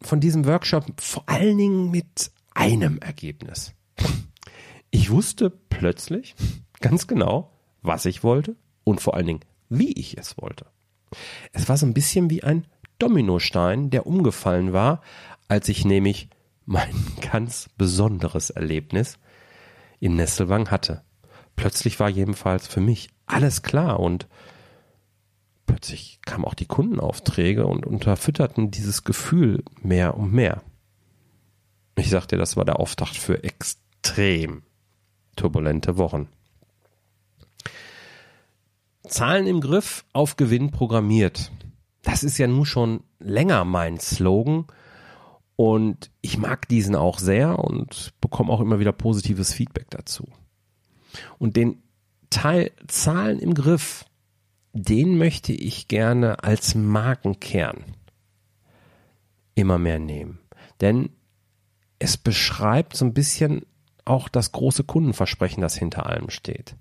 von 0.01 0.19
diesem 0.19 0.45
Workshop 0.45 0.85
vor 0.99 1.23
allen 1.27 1.57
Dingen 1.57 1.91
mit 1.91 2.31
einem 2.53 2.97
Ergebnis. 2.99 3.73
Ich 4.91 5.09
wusste 5.09 5.49
plötzlich 5.49 6.35
ganz 6.79 7.07
genau, 7.07 7.51
was 7.81 8.05
ich 8.05 8.23
wollte 8.23 8.55
und 8.83 9.01
vor 9.01 9.15
allen 9.15 9.27
Dingen, 9.27 9.45
wie 9.69 9.91
ich 9.93 10.17
es 10.17 10.37
wollte. 10.37 10.67
Es 11.51 11.67
war 11.69 11.77
so 11.77 11.85
ein 11.85 11.93
bisschen 11.93 12.29
wie 12.29 12.43
ein 12.43 12.67
Dominostein, 12.99 13.89
der 13.89 14.07
umgefallen 14.07 14.73
war, 14.73 15.01
als 15.47 15.69
ich 15.69 15.85
nämlich 15.85 16.29
mein 16.65 16.93
ganz 17.31 17.69
besonderes 17.77 18.49
Erlebnis 18.49 19.19
in 19.99 20.15
Nesselwang 20.15 20.69
hatte. 20.71 21.03
Plötzlich 21.55 21.99
war 21.99 22.09
jedenfalls 22.09 22.67
für 22.67 22.81
mich 22.81 23.09
alles 23.25 23.61
klar 23.61 23.99
und 23.99 24.27
plötzlich 25.65 26.19
kamen 26.25 26.45
auch 26.45 26.53
die 26.53 26.65
Kundenaufträge 26.65 27.65
und 27.65 27.85
unterfütterten 27.85 28.71
dieses 28.71 29.03
Gefühl 29.03 29.63
mehr 29.81 30.17
und 30.17 30.33
mehr. 30.33 30.61
Ich 31.95 32.09
sagte, 32.09 32.37
das 32.37 32.57
war 32.57 32.65
der 32.65 32.79
Auftakt 32.79 33.15
für 33.15 33.43
extrem 33.43 34.63
turbulente 35.35 35.97
Wochen. 35.97 36.27
Zahlen 39.07 39.47
im 39.47 39.61
Griff, 39.61 40.05
auf 40.13 40.37
Gewinn 40.37 40.71
programmiert. 40.71 41.51
Das 42.01 42.23
ist 42.23 42.37
ja 42.37 42.47
nun 42.47 42.65
schon 42.65 43.03
länger 43.19 43.63
mein 43.63 43.99
Slogan 43.99 44.65
und 45.55 46.09
ich 46.21 46.37
mag 46.37 46.67
diesen 46.67 46.95
auch 46.95 47.19
sehr 47.19 47.59
und 47.59 48.13
bekomme 48.21 48.51
auch 48.51 48.59
immer 48.59 48.79
wieder 48.79 48.91
positives 48.91 49.53
Feedback 49.53 49.89
dazu. 49.89 50.27
Und 51.39 51.55
den 51.55 51.83
Teil 52.29 52.71
Zahlen 52.87 53.39
im 53.39 53.53
Griff 53.53 54.05
den 54.73 55.19
möchte 55.19 55.53
ich 55.53 55.87
gerne 55.87 56.43
als 56.43 56.73
Markenkern 56.73 57.83
immer 59.53 59.77
mehr 59.77 59.99
nehmen. 59.99 60.39
Denn 60.81 61.11
es 61.99 62.17
beschreibt 62.17 62.97
so 62.97 63.05
ein 63.05 63.13
bisschen 63.13 63.65
auch 64.03 64.27
das 64.27 64.51
große 64.51 64.83
Kundenversprechen, 64.83 65.61
das 65.61 65.77
hinter 65.77 66.07
allem 66.07 66.31
steht. 66.31 66.75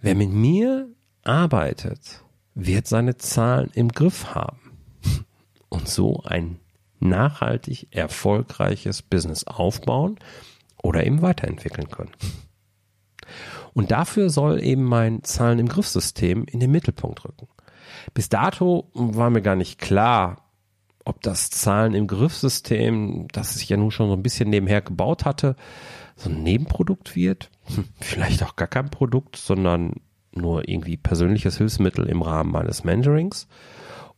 Wer 0.00 0.16
mit 0.16 0.30
mir 0.30 0.88
arbeitet, 1.22 2.24
wird 2.54 2.88
seine 2.88 3.16
Zahlen 3.16 3.70
im 3.74 3.88
Griff 3.88 4.34
haben 4.34 4.58
und 5.68 5.88
so 5.88 6.24
ein 6.24 6.58
nachhaltig 6.98 7.86
erfolgreiches 7.92 9.02
Business 9.02 9.44
aufbauen 9.44 10.18
oder 10.82 11.06
eben 11.06 11.22
weiterentwickeln 11.22 11.88
können. 11.88 12.12
Und 13.74 13.90
dafür 13.90 14.30
soll 14.30 14.62
eben 14.62 14.84
mein 14.84 15.22
Zahlen 15.24 15.58
im 15.58 15.68
Griffsystem 15.68 16.44
in 16.44 16.60
den 16.60 16.70
Mittelpunkt 16.70 17.24
rücken. 17.24 17.48
Bis 18.14 18.28
dato 18.28 18.90
war 18.94 19.30
mir 19.30 19.42
gar 19.42 19.56
nicht 19.56 19.78
klar, 19.80 20.42
ob 21.04 21.22
das 21.22 21.50
Zahlen 21.50 21.94
im 21.94 22.06
Griffsystem, 22.06 23.28
das 23.32 23.56
ich 23.56 23.68
ja 23.68 23.76
nun 23.76 23.90
schon 23.90 24.08
so 24.08 24.14
ein 24.14 24.22
bisschen 24.22 24.50
nebenher 24.50 24.82
gebaut 24.82 25.24
hatte, 25.24 25.56
so 26.16 26.30
ein 26.30 26.42
Nebenprodukt 26.42 27.16
wird. 27.16 27.50
Hm, 27.74 27.84
vielleicht 28.00 28.42
auch 28.42 28.56
gar 28.56 28.68
kein 28.68 28.90
Produkt, 28.90 29.36
sondern 29.36 29.94
nur 30.32 30.68
irgendwie 30.68 30.96
persönliches 30.96 31.58
Hilfsmittel 31.58 32.06
im 32.06 32.22
Rahmen 32.22 32.52
meines 32.52 32.84
Mentorings. 32.84 33.48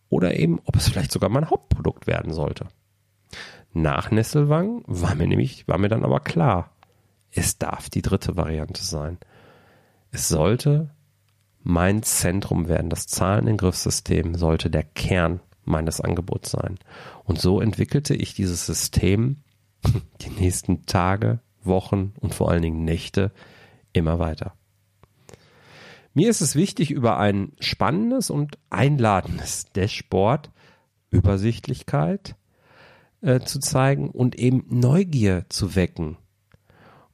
Oder 0.08 0.38
eben, 0.38 0.60
ob 0.64 0.76
es 0.76 0.88
vielleicht 0.88 1.12
sogar 1.12 1.30
mein 1.30 1.50
Hauptprodukt 1.50 2.06
werden 2.06 2.32
sollte. 2.32 2.68
Nach 3.72 4.10
Nesselwang 4.10 4.82
war 4.86 5.14
mir 5.14 5.26
nämlich, 5.26 5.66
war 5.66 5.78
mir 5.78 5.88
dann 5.88 6.04
aber 6.04 6.20
klar, 6.20 6.70
es 7.32 7.58
darf 7.58 7.90
die 7.90 8.02
dritte 8.02 8.36
Variante 8.36 8.84
sein. 8.84 9.18
Es 10.14 10.28
sollte 10.28 10.90
mein 11.64 12.04
Zentrum 12.04 12.68
werden. 12.68 12.88
Das 12.88 13.08
Zahlen 13.08 13.48
im 13.48 13.56
Griffsystem 13.56 14.36
sollte 14.36 14.70
der 14.70 14.84
Kern 14.84 15.40
meines 15.64 16.00
Angebots 16.00 16.52
sein. 16.52 16.78
Und 17.24 17.40
so 17.40 17.60
entwickelte 17.60 18.14
ich 18.14 18.32
dieses 18.32 18.64
System 18.64 19.42
die 20.20 20.30
nächsten 20.30 20.86
Tage, 20.86 21.40
Wochen 21.64 22.12
und 22.20 22.32
vor 22.32 22.48
allen 22.48 22.62
Dingen 22.62 22.84
Nächte 22.84 23.32
immer 23.92 24.20
weiter. 24.20 24.54
Mir 26.12 26.30
ist 26.30 26.42
es 26.42 26.54
wichtig, 26.54 26.92
über 26.92 27.18
ein 27.18 27.50
spannendes 27.58 28.30
und 28.30 28.58
einladendes 28.70 29.72
Dashboard 29.72 30.52
Übersichtlichkeit 31.10 32.36
äh, 33.20 33.40
zu 33.40 33.58
zeigen 33.58 34.10
und 34.10 34.36
eben 34.36 34.64
Neugier 34.68 35.46
zu 35.48 35.74
wecken. 35.74 36.18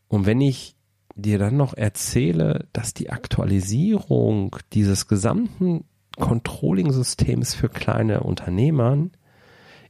Und 0.08 0.26
wenn 0.26 0.42
ich 0.42 0.76
dir 1.20 1.38
dann 1.38 1.56
noch 1.56 1.74
erzähle, 1.74 2.66
dass 2.72 2.94
die 2.94 3.10
Aktualisierung 3.10 4.56
dieses 4.72 5.08
gesamten 5.08 5.84
Controlling-Systems 6.18 7.54
für 7.54 7.68
kleine 7.68 8.20
Unternehmer 8.20 9.08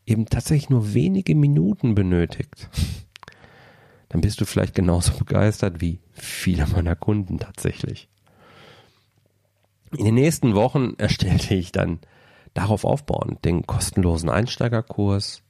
eben 0.07 0.27
tatsächlich 0.27 0.71
nur 0.71 0.95
wenige 0.95 1.35
Minuten 1.35 1.95
benötigt, 1.95 2.69
dann 4.09 4.21
bist 4.21 4.41
du 4.41 4.45
vielleicht 4.45 4.75
genauso 4.75 5.13
begeistert 5.13 5.81
wie 5.81 6.01
viele 6.13 6.67
meiner 6.67 6.97
Kunden 6.97 7.39
tatsächlich. 7.39 8.09
In 9.97 10.05
den 10.05 10.15
nächsten 10.15 10.55
Wochen 10.55 10.95
erstellte 10.99 11.55
ich 11.55 11.73
dann 11.73 12.01
darauf 12.55 12.85
aufbauend 12.85 13.45
den 13.45 13.67
kostenlosen 13.67 14.29
Einsteigerkurs. 14.29 15.43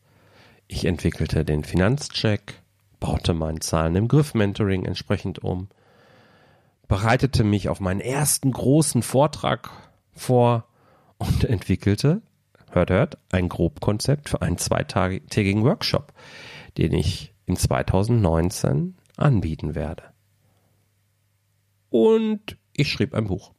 Ich 0.66 0.84
entwickelte 0.84 1.44
den 1.44 1.64
Finanzcheck, 1.64 2.59
baute 3.00 3.34
mein 3.34 3.60
Zahlen 3.60 3.96
im 3.96 4.08
Griff 4.08 4.34
Mentoring 4.34 4.84
entsprechend 4.84 5.40
um, 5.40 5.68
bereitete 6.86 7.44
mich 7.44 7.68
auf 7.68 7.80
meinen 7.80 8.00
ersten 8.00 8.52
großen 8.52 9.02
Vortrag 9.02 9.70
vor 10.12 10.66
und 11.18 11.44
entwickelte, 11.48 12.22
hört, 12.70 12.90
hört, 12.90 13.18
ein 13.32 13.48
Grobkonzept 13.48 14.28
für 14.28 14.42
einen 14.42 14.58
zweitägigen 14.58 15.64
Workshop, 15.64 16.12
den 16.78 16.92
ich 16.92 17.34
in 17.46 17.56
2019 17.56 18.96
anbieten 19.16 19.74
werde. 19.74 20.04
Und 21.88 22.56
ich 22.72 22.90
schrieb 22.90 23.14
ein 23.14 23.26
Buch. 23.26 23.52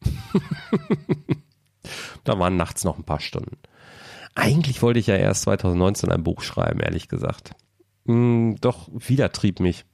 da 2.23 2.39
waren 2.39 2.55
nachts 2.55 2.83
noch 2.83 2.97
ein 2.97 3.03
paar 3.03 3.19
Stunden. 3.19 3.57
Eigentlich 4.33 4.81
wollte 4.81 4.99
ich 4.99 5.07
ja 5.07 5.17
erst 5.17 5.43
2019 5.43 6.11
ein 6.11 6.23
Buch 6.23 6.41
schreiben, 6.41 6.79
ehrlich 6.79 7.09
gesagt. 7.09 7.53
Hm, 8.05 8.57
doch 8.61 8.89
wieder 8.91 9.31
trieb 9.31 9.59
mich 9.59 9.85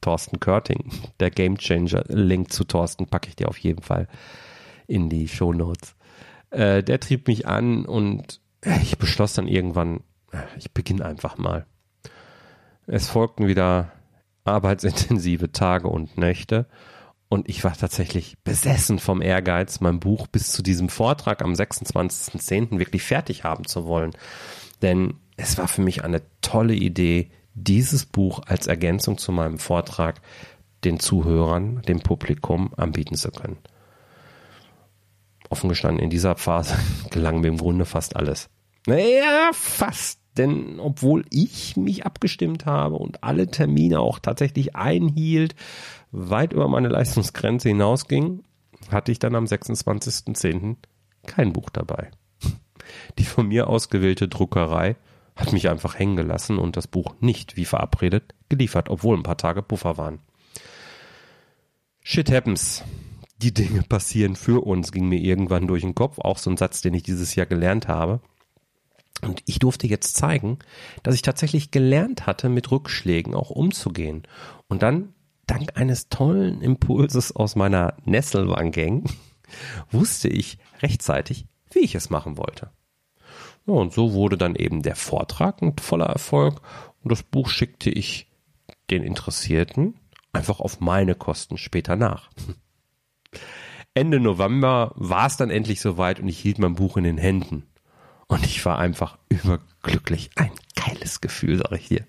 Thorsten 0.00 0.40
Körting, 0.40 0.92
der 1.20 1.30
Gamechanger. 1.30 2.04
Link 2.08 2.52
zu 2.52 2.64
Thorsten 2.64 3.06
packe 3.06 3.28
ich 3.28 3.36
dir 3.36 3.48
auf 3.48 3.58
jeden 3.58 3.82
Fall 3.82 4.08
in 4.86 5.08
die 5.08 5.28
Show 5.28 5.52
Notes. 5.52 5.96
Äh, 6.50 6.82
der 6.82 7.00
trieb 7.00 7.26
mich 7.26 7.46
an 7.46 7.84
und 7.84 8.40
ich 8.82 8.98
beschloss 8.98 9.34
dann 9.34 9.48
irgendwann, 9.48 10.00
ich 10.56 10.72
beginne 10.72 11.04
einfach 11.04 11.36
mal. 11.36 11.66
Es 12.86 13.08
folgten 13.08 13.46
wieder 13.46 13.92
arbeitsintensive 14.44 15.52
Tage 15.52 15.88
und 15.88 16.16
Nächte 16.16 16.66
und 17.28 17.48
ich 17.48 17.62
war 17.64 17.76
tatsächlich 17.76 18.38
besessen 18.42 18.98
vom 18.98 19.20
Ehrgeiz, 19.20 19.80
mein 19.80 20.00
Buch 20.00 20.26
bis 20.26 20.52
zu 20.52 20.62
diesem 20.62 20.88
Vortrag 20.88 21.42
am 21.42 21.52
26.10. 21.52 22.78
wirklich 22.78 23.02
fertig 23.02 23.44
haben 23.44 23.66
zu 23.66 23.84
wollen. 23.84 24.12
Denn 24.80 25.14
es 25.36 25.58
war 25.58 25.68
für 25.68 25.82
mich 25.82 26.04
eine 26.04 26.22
tolle 26.40 26.74
Idee, 26.74 27.30
dieses 27.64 28.06
Buch 28.06 28.40
als 28.46 28.66
Ergänzung 28.66 29.18
zu 29.18 29.32
meinem 29.32 29.58
Vortrag 29.58 30.20
den 30.84 31.00
Zuhörern, 31.00 31.82
dem 31.82 32.00
Publikum 32.00 32.72
anbieten 32.76 33.16
zu 33.16 33.30
können. 33.30 33.58
Offen 35.50 35.68
gestanden, 35.68 36.02
in 36.02 36.10
dieser 36.10 36.36
Phase 36.36 36.76
gelang 37.10 37.40
mir 37.40 37.48
im 37.48 37.58
Grunde 37.58 37.84
fast 37.84 38.16
alles. 38.16 38.48
Naja, 38.86 39.50
fast. 39.52 40.20
Denn 40.36 40.78
obwohl 40.78 41.24
ich 41.30 41.76
mich 41.76 42.06
abgestimmt 42.06 42.64
habe 42.64 42.94
und 42.94 43.24
alle 43.24 43.50
Termine 43.50 43.98
auch 43.98 44.20
tatsächlich 44.20 44.76
einhielt, 44.76 45.56
weit 46.12 46.52
über 46.52 46.68
meine 46.68 46.88
Leistungsgrenze 46.88 47.68
hinausging, 47.68 48.44
hatte 48.90 49.10
ich 49.10 49.18
dann 49.18 49.34
am 49.34 49.46
26.10. 49.46 50.76
kein 51.26 51.52
Buch 51.52 51.70
dabei. 51.70 52.12
Die 53.18 53.24
von 53.24 53.48
mir 53.48 53.66
ausgewählte 53.66 54.28
Druckerei 54.28 54.96
hat 55.38 55.52
mich 55.52 55.68
einfach 55.68 55.98
hängen 55.98 56.16
gelassen 56.16 56.58
und 56.58 56.76
das 56.76 56.88
Buch 56.88 57.14
nicht, 57.20 57.56
wie 57.56 57.64
verabredet, 57.64 58.34
geliefert, 58.48 58.90
obwohl 58.90 59.16
ein 59.16 59.22
paar 59.22 59.38
Tage 59.38 59.62
Puffer 59.62 59.96
waren. 59.96 60.18
Shit 62.02 62.30
happens. 62.30 62.82
Die 63.40 63.54
Dinge 63.54 63.82
passieren 63.82 64.34
für 64.34 64.66
uns, 64.66 64.90
ging 64.90 65.08
mir 65.08 65.20
irgendwann 65.20 65.68
durch 65.68 65.82
den 65.82 65.94
Kopf. 65.94 66.18
Auch 66.18 66.38
so 66.38 66.50
ein 66.50 66.56
Satz, 66.56 66.80
den 66.80 66.92
ich 66.92 67.04
dieses 67.04 67.36
Jahr 67.36 67.46
gelernt 67.46 67.86
habe. 67.86 68.20
Und 69.22 69.42
ich 69.46 69.60
durfte 69.60 69.86
jetzt 69.86 70.16
zeigen, 70.16 70.58
dass 71.04 71.14
ich 71.14 71.22
tatsächlich 71.22 71.70
gelernt 71.70 72.26
hatte, 72.26 72.48
mit 72.48 72.70
Rückschlägen 72.72 73.34
auch 73.34 73.50
umzugehen. 73.50 74.24
Und 74.68 74.82
dann, 74.82 75.14
dank 75.46 75.76
eines 75.76 76.08
tollen 76.08 76.60
Impulses 76.62 77.34
aus 77.34 77.54
meiner 77.54 77.96
Nesselwang-Gang, 78.04 79.08
wusste 79.92 80.28
ich 80.28 80.58
rechtzeitig, 80.82 81.46
wie 81.70 81.80
ich 81.80 81.94
es 81.94 82.10
machen 82.10 82.36
wollte. 82.36 82.72
Ja, 83.68 83.74
und 83.74 83.92
so 83.92 84.14
wurde 84.14 84.38
dann 84.38 84.56
eben 84.56 84.82
der 84.82 84.96
Vortrag 84.96 85.60
ein 85.60 85.76
voller 85.78 86.06
Erfolg 86.06 86.62
und 87.02 87.12
das 87.12 87.22
Buch 87.22 87.50
schickte 87.50 87.90
ich 87.90 88.26
den 88.90 89.02
Interessierten 89.02 90.00
einfach 90.32 90.60
auf 90.60 90.80
meine 90.80 91.14
Kosten 91.14 91.58
später 91.58 91.94
nach. 91.94 92.30
Ende 93.94 94.20
November 94.20 94.92
war 94.94 95.26
es 95.26 95.36
dann 95.36 95.50
endlich 95.50 95.80
soweit 95.80 96.18
und 96.18 96.28
ich 96.28 96.38
hielt 96.38 96.58
mein 96.58 96.76
Buch 96.76 96.96
in 96.96 97.04
den 97.04 97.18
Händen. 97.18 97.66
Und 98.26 98.44
ich 98.44 98.64
war 98.64 98.78
einfach 98.78 99.18
überglücklich. 99.28 100.30
Ein 100.36 100.52
geiles 100.74 101.20
Gefühl, 101.20 101.58
sag 101.58 101.72
ich 101.72 101.88
dir. 101.88 102.04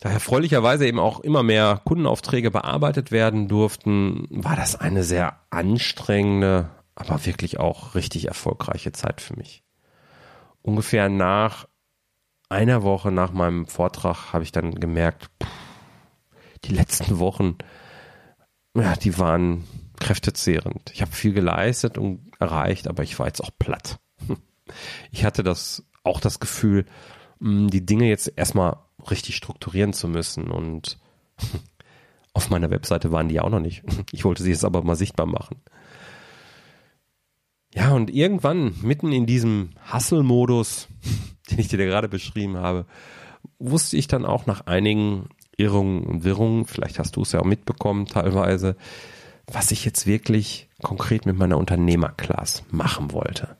Da 0.00 0.10
erfreulicherweise 0.10 0.86
eben 0.86 1.00
auch 1.00 1.20
immer 1.20 1.42
mehr 1.42 1.80
Kundenaufträge 1.84 2.50
bearbeitet 2.50 3.10
werden 3.10 3.48
durften, 3.48 4.28
war 4.30 4.54
das 4.54 4.76
eine 4.76 5.02
sehr 5.02 5.40
anstrengende, 5.50 6.70
aber 6.98 7.24
wirklich 7.26 7.60
auch 7.60 7.94
richtig 7.94 8.26
erfolgreiche 8.26 8.92
Zeit 8.92 9.20
für 9.20 9.36
mich. 9.36 9.62
Ungefähr 10.62 11.08
nach 11.08 11.68
einer 12.48 12.82
Woche 12.82 13.12
nach 13.12 13.32
meinem 13.32 13.66
Vortrag 13.66 14.32
habe 14.32 14.42
ich 14.42 14.52
dann 14.52 14.74
gemerkt, 14.74 15.30
die 16.64 16.74
letzten 16.74 17.18
Wochen, 17.18 17.56
ja, 18.74 18.96
die 18.96 19.16
waren 19.18 19.64
kräftezehrend. 20.00 20.90
Ich 20.92 21.02
habe 21.02 21.12
viel 21.12 21.32
geleistet 21.32 21.98
und 21.98 22.32
erreicht, 22.40 22.88
aber 22.88 23.02
ich 23.04 23.18
war 23.18 23.26
jetzt 23.26 23.42
auch 23.42 23.50
platt. 23.58 23.98
Ich 25.10 25.24
hatte 25.24 25.42
das 25.42 25.82
auch 26.04 26.20
das 26.20 26.40
Gefühl, 26.40 26.84
mm, 27.38 27.68
die 27.68 27.86
Dinge 27.86 28.06
jetzt 28.06 28.30
erstmal 28.36 28.76
richtig 29.10 29.36
strukturieren 29.36 29.94
zu 29.94 30.08
müssen 30.08 30.50
und 30.50 30.98
auf 32.34 32.50
meiner 32.50 32.68
Webseite 32.70 33.10
waren 33.10 33.28
die 33.28 33.36
ja 33.36 33.44
auch 33.44 33.50
noch 33.50 33.60
nicht. 33.60 33.82
Ich 34.12 34.26
wollte 34.26 34.42
sie 34.42 34.50
jetzt 34.50 34.66
aber 34.66 34.82
mal 34.82 34.94
sichtbar 34.94 35.24
machen. 35.24 35.62
Ja, 37.78 37.92
und 37.92 38.10
irgendwann, 38.10 38.74
mitten 38.82 39.12
in 39.12 39.24
diesem 39.24 39.70
Hustle-Modus, 39.92 40.88
den 41.50 41.60
ich 41.60 41.68
dir 41.68 41.78
gerade 41.78 42.08
beschrieben 42.08 42.56
habe, 42.56 42.86
wusste 43.60 43.96
ich 43.96 44.08
dann 44.08 44.24
auch 44.24 44.46
nach 44.46 44.66
einigen 44.66 45.28
Irrungen 45.56 46.02
und 46.02 46.24
Wirrungen, 46.24 46.64
vielleicht 46.64 46.98
hast 46.98 47.14
du 47.14 47.22
es 47.22 47.30
ja 47.30 47.40
auch 47.40 47.44
mitbekommen 47.44 48.06
teilweise, 48.06 48.76
was 49.46 49.70
ich 49.70 49.84
jetzt 49.84 50.08
wirklich 50.08 50.68
konkret 50.82 51.24
mit 51.24 51.36
meiner 51.36 51.56
Unternehmerclass 51.56 52.64
machen 52.72 53.12
wollte. 53.12 53.56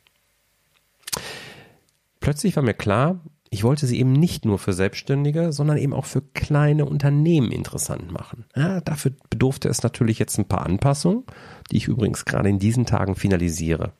Plötzlich 2.19 2.57
war 2.57 2.65
mir 2.65 2.75
klar, 2.75 3.21
ich 3.51 3.63
wollte 3.63 3.87
sie 3.87 4.01
eben 4.01 4.13
nicht 4.13 4.45
nur 4.45 4.59
für 4.59 4.73
Selbstständige, 4.73 5.53
sondern 5.53 5.79
eben 5.79 5.95
auch 5.95 6.05
für 6.05 6.23
kleine 6.23 6.87
Unternehmen 6.87 7.53
interessant 7.53 8.11
machen. 8.11 8.47
Ja, 8.57 8.81
dafür 8.81 9.13
bedurfte 9.31 9.69
es 9.69 9.85
natürlich 9.85 10.19
jetzt 10.19 10.39
ein 10.39 10.49
paar 10.49 10.67
Anpassungen, 10.67 11.23
die 11.71 11.77
ich 11.77 11.87
übrigens 11.87 12.25
gerade 12.25 12.49
in 12.49 12.59
diesen 12.59 12.85
Tagen 12.85 13.15
finalisiere. 13.15 13.93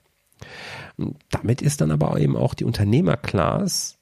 Damit 1.31 1.63
ist 1.63 1.81
dann 1.81 1.91
aber 1.91 2.19
eben 2.19 2.37
auch 2.37 2.55
die 2.55 2.65
Unternehmerclass 2.65 3.99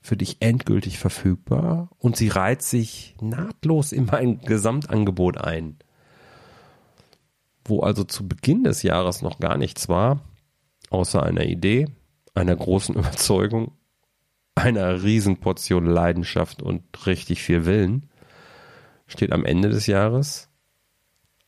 für 0.00 0.16
dich 0.16 0.38
endgültig 0.40 0.98
verfügbar 0.98 1.90
und 1.98 2.16
sie 2.16 2.28
reiht 2.28 2.62
sich 2.62 3.14
nahtlos 3.20 3.92
in 3.92 4.06
mein 4.06 4.40
Gesamtangebot 4.40 5.38
ein. 5.38 5.78
Wo 7.64 7.80
also 7.80 8.02
zu 8.02 8.26
Beginn 8.26 8.64
des 8.64 8.82
Jahres 8.82 9.22
noch 9.22 9.38
gar 9.38 9.56
nichts 9.56 9.88
war, 9.88 10.20
außer 10.90 11.22
einer 11.22 11.44
Idee, 11.44 11.86
einer 12.34 12.56
großen 12.56 12.94
Überzeugung, 12.96 13.72
einer 14.54 15.02
Riesenportion 15.02 15.86
Leidenschaft 15.86 16.62
und 16.62 17.06
richtig 17.06 17.42
viel 17.42 17.64
Willen, 17.64 18.10
steht 19.06 19.32
am 19.32 19.44
Ende 19.44 19.68
des 19.68 19.86
Jahres 19.86 20.48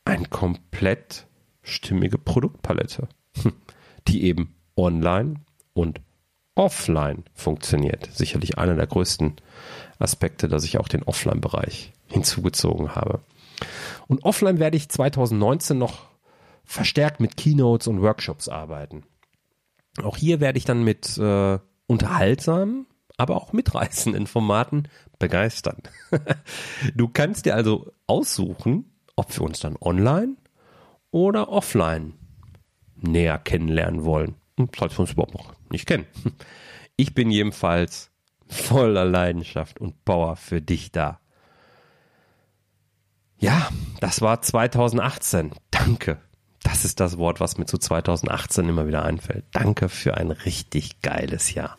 eine 0.05 0.27
komplett 0.27 1.27
stimmige 1.61 2.17
Produktpalette, 2.17 3.09
die 4.07 4.23
eben 4.23 4.55
online 4.75 5.35
und 5.73 6.01
offline 6.55 7.23
funktioniert. 7.33 8.09
Sicherlich 8.13 8.57
einer 8.57 8.75
der 8.75 8.87
größten 8.87 9.35
Aspekte, 9.99 10.47
dass 10.47 10.63
ich 10.63 10.77
auch 10.77 10.87
den 10.87 11.03
Offline-Bereich 11.03 11.93
hinzugezogen 12.07 12.95
habe. 12.95 13.19
Und 14.07 14.23
offline 14.23 14.59
werde 14.59 14.77
ich 14.77 14.89
2019 14.89 15.77
noch 15.77 16.07
verstärkt 16.63 17.19
mit 17.19 17.37
Keynotes 17.37 17.87
und 17.87 18.01
Workshops 18.01 18.49
arbeiten. 18.49 19.03
Auch 20.01 20.17
hier 20.17 20.39
werde 20.39 20.57
ich 20.57 20.65
dann 20.65 20.83
mit 20.83 21.17
äh, 21.17 21.59
unterhaltsamen, 21.87 22.87
aber 23.17 23.35
auch 23.35 23.53
mitreißenden 23.53 24.27
Formaten 24.27 24.87
begeistern. 25.19 25.77
du 26.95 27.07
kannst 27.07 27.45
dir 27.45 27.55
also 27.55 27.91
aussuchen, 28.07 28.91
ob 29.15 29.33
wir 29.35 29.43
uns 29.43 29.59
dann 29.59 29.77
online 29.79 30.35
oder 31.11 31.49
offline 31.49 32.13
näher 33.05 33.37
kennenlernen 33.37 34.03
wollen. 34.03 34.35
Und 34.57 34.75
falls 34.75 34.93
wir 34.93 35.01
uns 35.01 35.13
überhaupt 35.13 35.33
noch 35.33 35.53
nicht 35.69 35.85
kennen. 35.85 36.05
Ich 36.97 37.13
bin 37.13 37.29
jedenfalls 37.29 38.09
voller 38.47 39.03
Leidenschaft 39.03 39.81
und 39.81 40.05
Power 40.05 40.37
für 40.37 40.61
dich 40.61 40.93
da. 40.93 41.19
Ja, 43.37 43.69
das 43.99 44.21
war 44.21 44.41
2018. 44.41 45.51
Danke. 45.71 46.21
Das 46.63 46.85
ist 46.85 46.99
das 46.99 47.17
Wort, 47.17 47.39
was 47.39 47.57
mir 47.57 47.65
zu 47.65 47.77
2018 47.77 48.69
immer 48.69 48.87
wieder 48.87 49.03
einfällt. 49.03 49.45
Danke 49.51 49.89
für 49.89 50.15
ein 50.15 50.31
richtig 50.31 51.01
geiles 51.01 51.53
Jahr. 51.53 51.77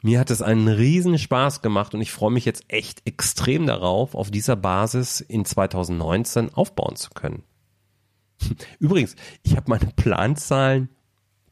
Mir 0.00 0.18
hat 0.18 0.30
es 0.30 0.42
einen 0.42 0.66
riesen 0.66 1.18
Spaß 1.18 1.62
gemacht 1.62 1.94
und 1.94 2.00
ich 2.00 2.10
freue 2.10 2.32
mich 2.32 2.44
jetzt 2.44 2.64
echt 2.68 3.06
extrem 3.06 3.66
darauf, 3.66 4.14
auf 4.14 4.30
dieser 4.30 4.56
Basis 4.56 5.20
in 5.20 5.44
2019 5.44 6.54
aufbauen 6.54 6.96
zu 6.96 7.10
können. 7.10 7.44
Übrigens, 8.78 9.16
ich 9.42 9.56
habe 9.56 9.70
meine 9.70 9.90
Planzahlen 9.96 10.88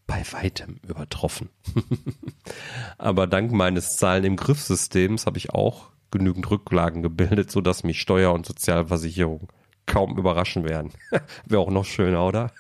bei 0.07 0.23
weitem 0.33 0.81
übertroffen. 0.87 1.51
Aber 2.99 3.27
dank 3.27 3.53
meines 3.53 3.97
Zahlen 3.97 4.25
im 4.25 4.37
Griffsystems 4.37 5.27
habe 5.27 5.39
ich 5.39 5.51
auch 5.51 5.91
genügend 6.11 6.51
Rücklagen 6.51 7.03
gebildet, 7.03 7.51
sodass 7.51 7.85
mich 7.85 8.01
Steuer 8.01 8.33
und 8.33 8.45
Sozialversicherung 8.45 9.49
kaum 9.87 10.19
überraschen 10.19 10.69
werden. 10.69 10.91
Wäre 11.47 11.63
auch 11.63 11.71
noch 11.71 11.85
schöner, 11.85 12.27
oder? 12.27 12.51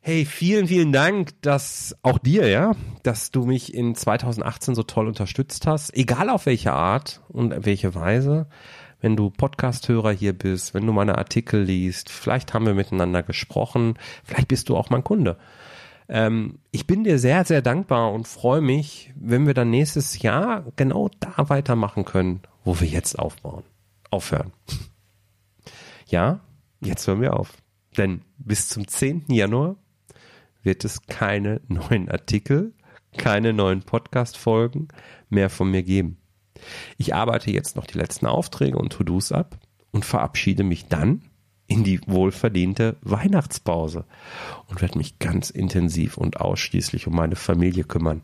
hey, 0.00 0.24
vielen, 0.24 0.68
vielen 0.68 0.92
Dank, 0.92 1.40
dass 1.42 1.94
auch 2.02 2.18
dir, 2.18 2.48
ja, 2.48 2.74
dass 3.02 3.30
du 3.30 3.44
mich 3.44 3.74
in 3.74 3.94
2018 3.94 4.74
so 4.74 4.82
toll 4.82 5.06
unterstützt 5.06 5.66
hast, 5.66 5.94
egal 5.94 6.30
auf 6.30 6.46
welche 6.46 6.72
Art 6.72 7.20
und 7.28 7.66
welche 7.66 7.94
Weise. 7.94 8.46
Wenn 9.00 9.16
du 9.16 9.30
Podcast-Hörer 9.30 10.10
hier 10.12 10.32
bist, 10.32 10.74
wenn 10.74 10.86
du 10.86 10.92
meine 10.92 11.18
Artikel 11.18 11.62
liest, 11.62 12.10
vielleicht 12.10 12.52
haben 12.52 12.66
wir 12.66 12.74
miteinander 12.74 13.22
gesprochen, 13.22 13.94
vielleicht 14.24 14.48
bist 14.48 14.68
du 14.68 14.76
auch 14.76 14.90
mein 14.90 15.04
Kunde. 15.04 15.36
Ähm, 16.08 16.58
ich 16.70 16.86
bin 16.86 17.04
dir 17.04 17.18
sehr, 17.18 17.44
sehr 17.44 17.62
dankbar 17.62 18.12
und 18.12 18.26
freue 18.26 18.60
mich, 18.60 19.12
wenn 19.14 19.46
wir 19.46 19.54
dann 19.54 19.70
nächstes 19.70 20.20
Jahr 20.20 20.64
genau 20.76 21.10
da 21.20 21.48
weitermachen 21.48 22.04
können, 22.04 22.40
wo 22.64 22.80
wir 22.80 22.88
jetzt 22.88 23.18
aufbauen. 23.18 23.64
Aufhören. 24.10 24.52
Ja, 26.10 26.40
jetzt 26.80 27.06
hören 27.06 27.20
wir 27.20 27.34
auf. 27.34 27.52
Denn 27.98 28.22
bis 28.38 28.70
zum 28.70 28.88
10. 28.88 29.24
Januar 29.28 29.76
wird 30.62 30.86
es 30.86 31.02
keine 31.06 31.60
neuen 31.68 32.08
Artikel, 32.08 32.72
keine 33.18 33.52
neuen 33.52 33.82
Podcast-Folgen 33.82 34.88
mehr 35.28 35.50
von 35.50 35.70
mir 35.70 35.82
geben. 35.82 36.16
Ich 36.96 37.14
arbeite 37.14 37.50
jetzt 37.50 37.76
noch 37.76 37.86
die 37.86 37.98
letzten 37.98 38.26
Aufträge 38.26 38.78
und 38.78 38.92
To-Dos 38.92 39.32
ab 39.32 39.58
und 39.90 40.04
verabschiede 40.04 40.64
mich 40.64 40.86
dann 40.88 41.22
in 41.66 41.84
die 41.84 42.00
wohlverdiente 42.06 42.96
Weihnachtspause 43.02 44.04
und 44.68 44.80
werde 44.80 44.98
mich 44.98 45.18
ganz 45.18 45.50
intensiv 45.50 46.16
und 46.16 46.40
ausschließlich 46.40 47.06
um 47.06 47.14
meine 47.14 47.36
Familie 47.36 47.84
kümmern. 47.84 48.22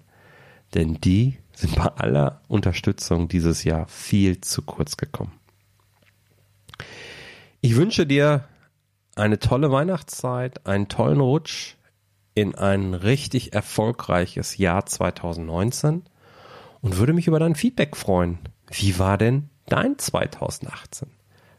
Denn 0.73 0.99
die 1.01 1.38
sind 1.53 1.77
bei 1.77 1.85
aller 1.85 2.40
Unterstützung 2.49 3.29
dieses 3.29 3.62
Jahr 3.64 3.87
viel 3.87 4.40
zu 4.40 4.62
kurz 4.62 4.97
gekommen. 4.97 5.33
Ich 7.61 7.77
wünsche 7.77 8.07
dir 8.07 8.49
eine 9.14 9.38
tolle 9.38 9.70
Weihnachtszeit, 9.70 10.66
einen 10.66 10.88
tollen 10.88 11.20
Rutsch 11.20 11.77
in 12.35 12.55
ein 12.55 12.94
richtig 12.94 13.53
erfolgreiches 13.53 14.57
Jahr 14.57 14.87
2019 14.87 16.03
und 16.85 16.99
würde 16.99 17.12
mich 17.12 17.27
über 17.27 17.40
dein 17.40 17.57
Feedback 17.57 17.97
freuen. 17.97 18.38
Wie 18.70 18.99
war 19.01 19.18
denn 19.18 19.51
dein 19.66 19.99
2018? 19.99 21.09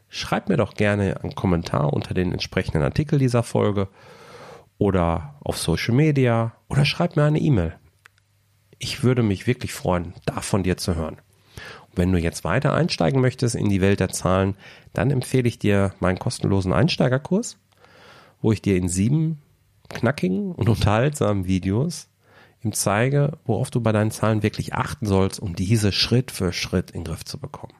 schreib 0.08 0.48
mir 0.48 0.56
doch 0.56 0.74
gerne 0.74 1.20
einen 1.22 1.34
Kommentar 1.34 1.92
unter 1.92 2.14
den 2.14 2.32
entsprechenden 2.32 2.82
Artikel 2.82 3.18
dieser 3.18 3.42
Folge 3.42 3.88
oder 4.78 5.34
auf 5.40 5.58
Social 5.58 5.94
Media 5.94 6.52
oder 6.68 6.84
schreib 6.84 7.16
mir 7.16 7.24
eine 7.24 7.40
E-Mail. 7.40 7.74
Ich 8.78 9.02
würde 9.02 9.22
mich 9.22 9.46
wirklich 9.46 9.72
freuen, 9.72 10.14
da 10.26 10.40
von 10.40 10.62
dir 10.62 10.76
zu 10.76 10.94
hören. 10.94 11.16
Und 11.88 11.96
wenn 11.96 12.12
du 12.12 12.18
jetzt 12.18 12.44
weiter 12.44 12.74
einsteigen 12.74 13.20
möchtest 13.20 13.54
in 13.54 13.68
die 13.68 13.80
Welt 13.80 14.00
der 14.00 14.10
Zahlen, 14.10 14.56
dann 14.92 15.10
empfehle 15.10 15.48
ich 15.48 15.58
dir 15.58 15.94
meinen 16.00 16.18
kostenlosen 16.18 16.72
Einsteigerkurs, 16.72 17.58
wo 18.42 18.52
ich 18.52 18.60
dir 18.60 18.76
in 18.76 18.88
sieben 18.88 19.40
knackigen 19.88 20.52
und 20.52 20.68
unterhaltsamen 20.68 21.46
Videos 21.46 22.08
ihm 22.62 22.72
zeige, 22.72 23.38
worauf 23.44 23.70
du 23.70 23.80
bei 23.80 23.92
deinen 23.92 24.10
Zahlen 24.10 24.42
wirklich 24.42 24.74
achten 24.74 25.06
sollst, 25.06 25.40
um 25.40 25.54
diese 25.54 25.92
Schritt 25.92 26.30
für 26.30 26.52
Schritt 26.52 26.90
in 26.90 27.02
den 27.02 27.12
Griff 27.12 27.24
zu 27.24 27.38
bekommen. 27.38 27.74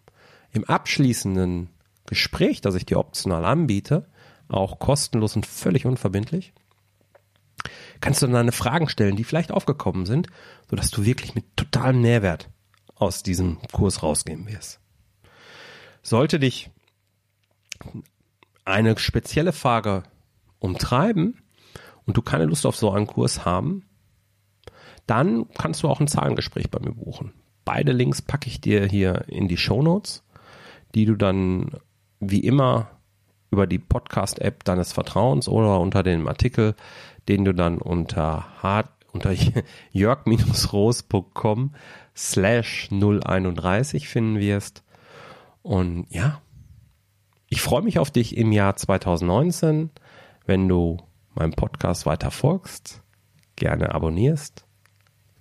Im 0.52 0.64
abschließenden 0.64 1.70
Gespräch, 2.06 2.60
das 2.60 2.74
ich 2.74 2.86
dir 2.86 2.98
optional 2.98 3.44
anbiete, 3.44 4.08
auch 4.48 4.78
kostenlos 4.78 5.34
und 5.36 5.46
völlig 5.46 5.86
unverbindlich, 5.86 6.52
kannst 8.00 8.22
du 8.22 8.26
dann 8.26 8.34
deine 8.34 8.52
Fragen 8.52 8.88
stellen, 8.88 9.16
die 9.16 9.24
vielleicht 9.24 9.50
aufgekommen 9.50 10.06
sind, 10.06 10.28
sodass 10.70 10.90
du 10.90 11.04
wirklich 11.04 11.34
mit 11.34 11.56
totalem 11.56 12.00
Nährwert 12.00 12.48
aus 12.94 13.22
diesem 13.22 13.58
Kurs 13.72 14.02
rausgehen 14.02 14.46
wirst. 14.46 14.80
Sollte 16.02 16.38
dich 16.38 16.70
eine 18.64 18.96
spezielle 18.98 19.52
Frage 19.52 20.04
umtreiben 20.58 21.42
und 22.04 22.16
du 22.16 22.22
keine 22.22 22.44
Lust 22.44 22.66
auf 22.66 22.76
so 22.76 22.90
einen 22.90 23.06
Kurs 23.06 23.44
haben, 23.44 23.84
dann 25.06 25.46
kannst 25.56 25.82
du 25.82 25.88
auch 25.88 26.00
ein 26.00 26.08
Zahlengespräch 26.08 26.70
bei 26.70 26.80
mir 26.80 26.92
buchen. 26.92 27.32
Beide 27.64 27.92
Links 27.92 28.22
packe 28.22 28.48
ich 28.48 28.60
dir 28.60 28.86
hier 28.86 29.24
in 29.28 29.48
die 29.48 29.56
Show 29.56 29.82
Notes, 29.82 30.22
die 30.94 31.04
du 31.04 31.16
dann 31.16 31.70
wie 32.20 32.40
immer 32.40 32.90
über 33.50 33.66
die 33.66 33.78
Podcast-App 33.78 34.64
deines 34.64 34.92
Vertrauens 34.92 35.48
oder 35.48 35.80
unter 35.80 36.02
dem 36.02 36.26
Artikel, 36.28 36.74
den 37.28 37.44
du 37.44 37.54
dann 37.54 37.78
unter, 37.78 38.46
unter 39.12 39.32
jörg-roos.com 39.92 41.74
slash 42.14 42.88
031 42.90 44.08
finden 44.08 44.38
wirst. 44.38 44.82
Und 45.62 46.06
ja, 46.10 46.40
ich 47.48 47.62
freue 47.62 47.82
mich 47.82 47.98
auf 47.98 48.10
dich 48.10 48.36
im 48.36 48.52
Jahr 48.52 48.76
2019, 48.76 49.90
wenn 50.46 50.68
du 50.68 50.98
meinem 51.34 51.52
Podcast 51.52 52.06
weiter 52.06 52.30
folgst, 52.30 53.02
gerne 53.56 53.94
abonnierst, 53.94 54.65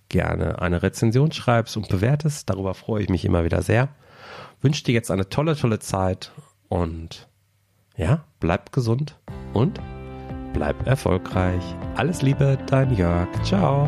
gerne 0.10 0.62
eine 0.62 0.84
Rezension 0.84 1.32
schreibst 1.32 1.78
und 1.78 1.90
bewertest. 1.90 2.50
Darüber 2.50 2.74
freue 2.74 3.04
ich 3.04 3.10
mich 3.10 3.26
immer 3.26 3.44
wieder 3.44 3.62
sehr. 3.62 3.90
Wünsche 4.62 4.84
dir 4.84 4.94
jetzt 4.94 5.12
eine 5.12 5.30
tolle, 5.30 5.56
tolle 5.56 5.80
Zeit 5.80 6.32
und 6.70 7.28
ja, 7.98 8.26
bleib 8.40 8.72
gesund 8.72 9.18
und 9.54 9.80
bleib 10.54 10.88
erfolgreich. 10.88 11.64
Alles 11.96 12.22
Liebe, 12.22 12.58
dein 12.68 12.96
Jörg. 12.96 13.28
Ciao. 13.44 13.88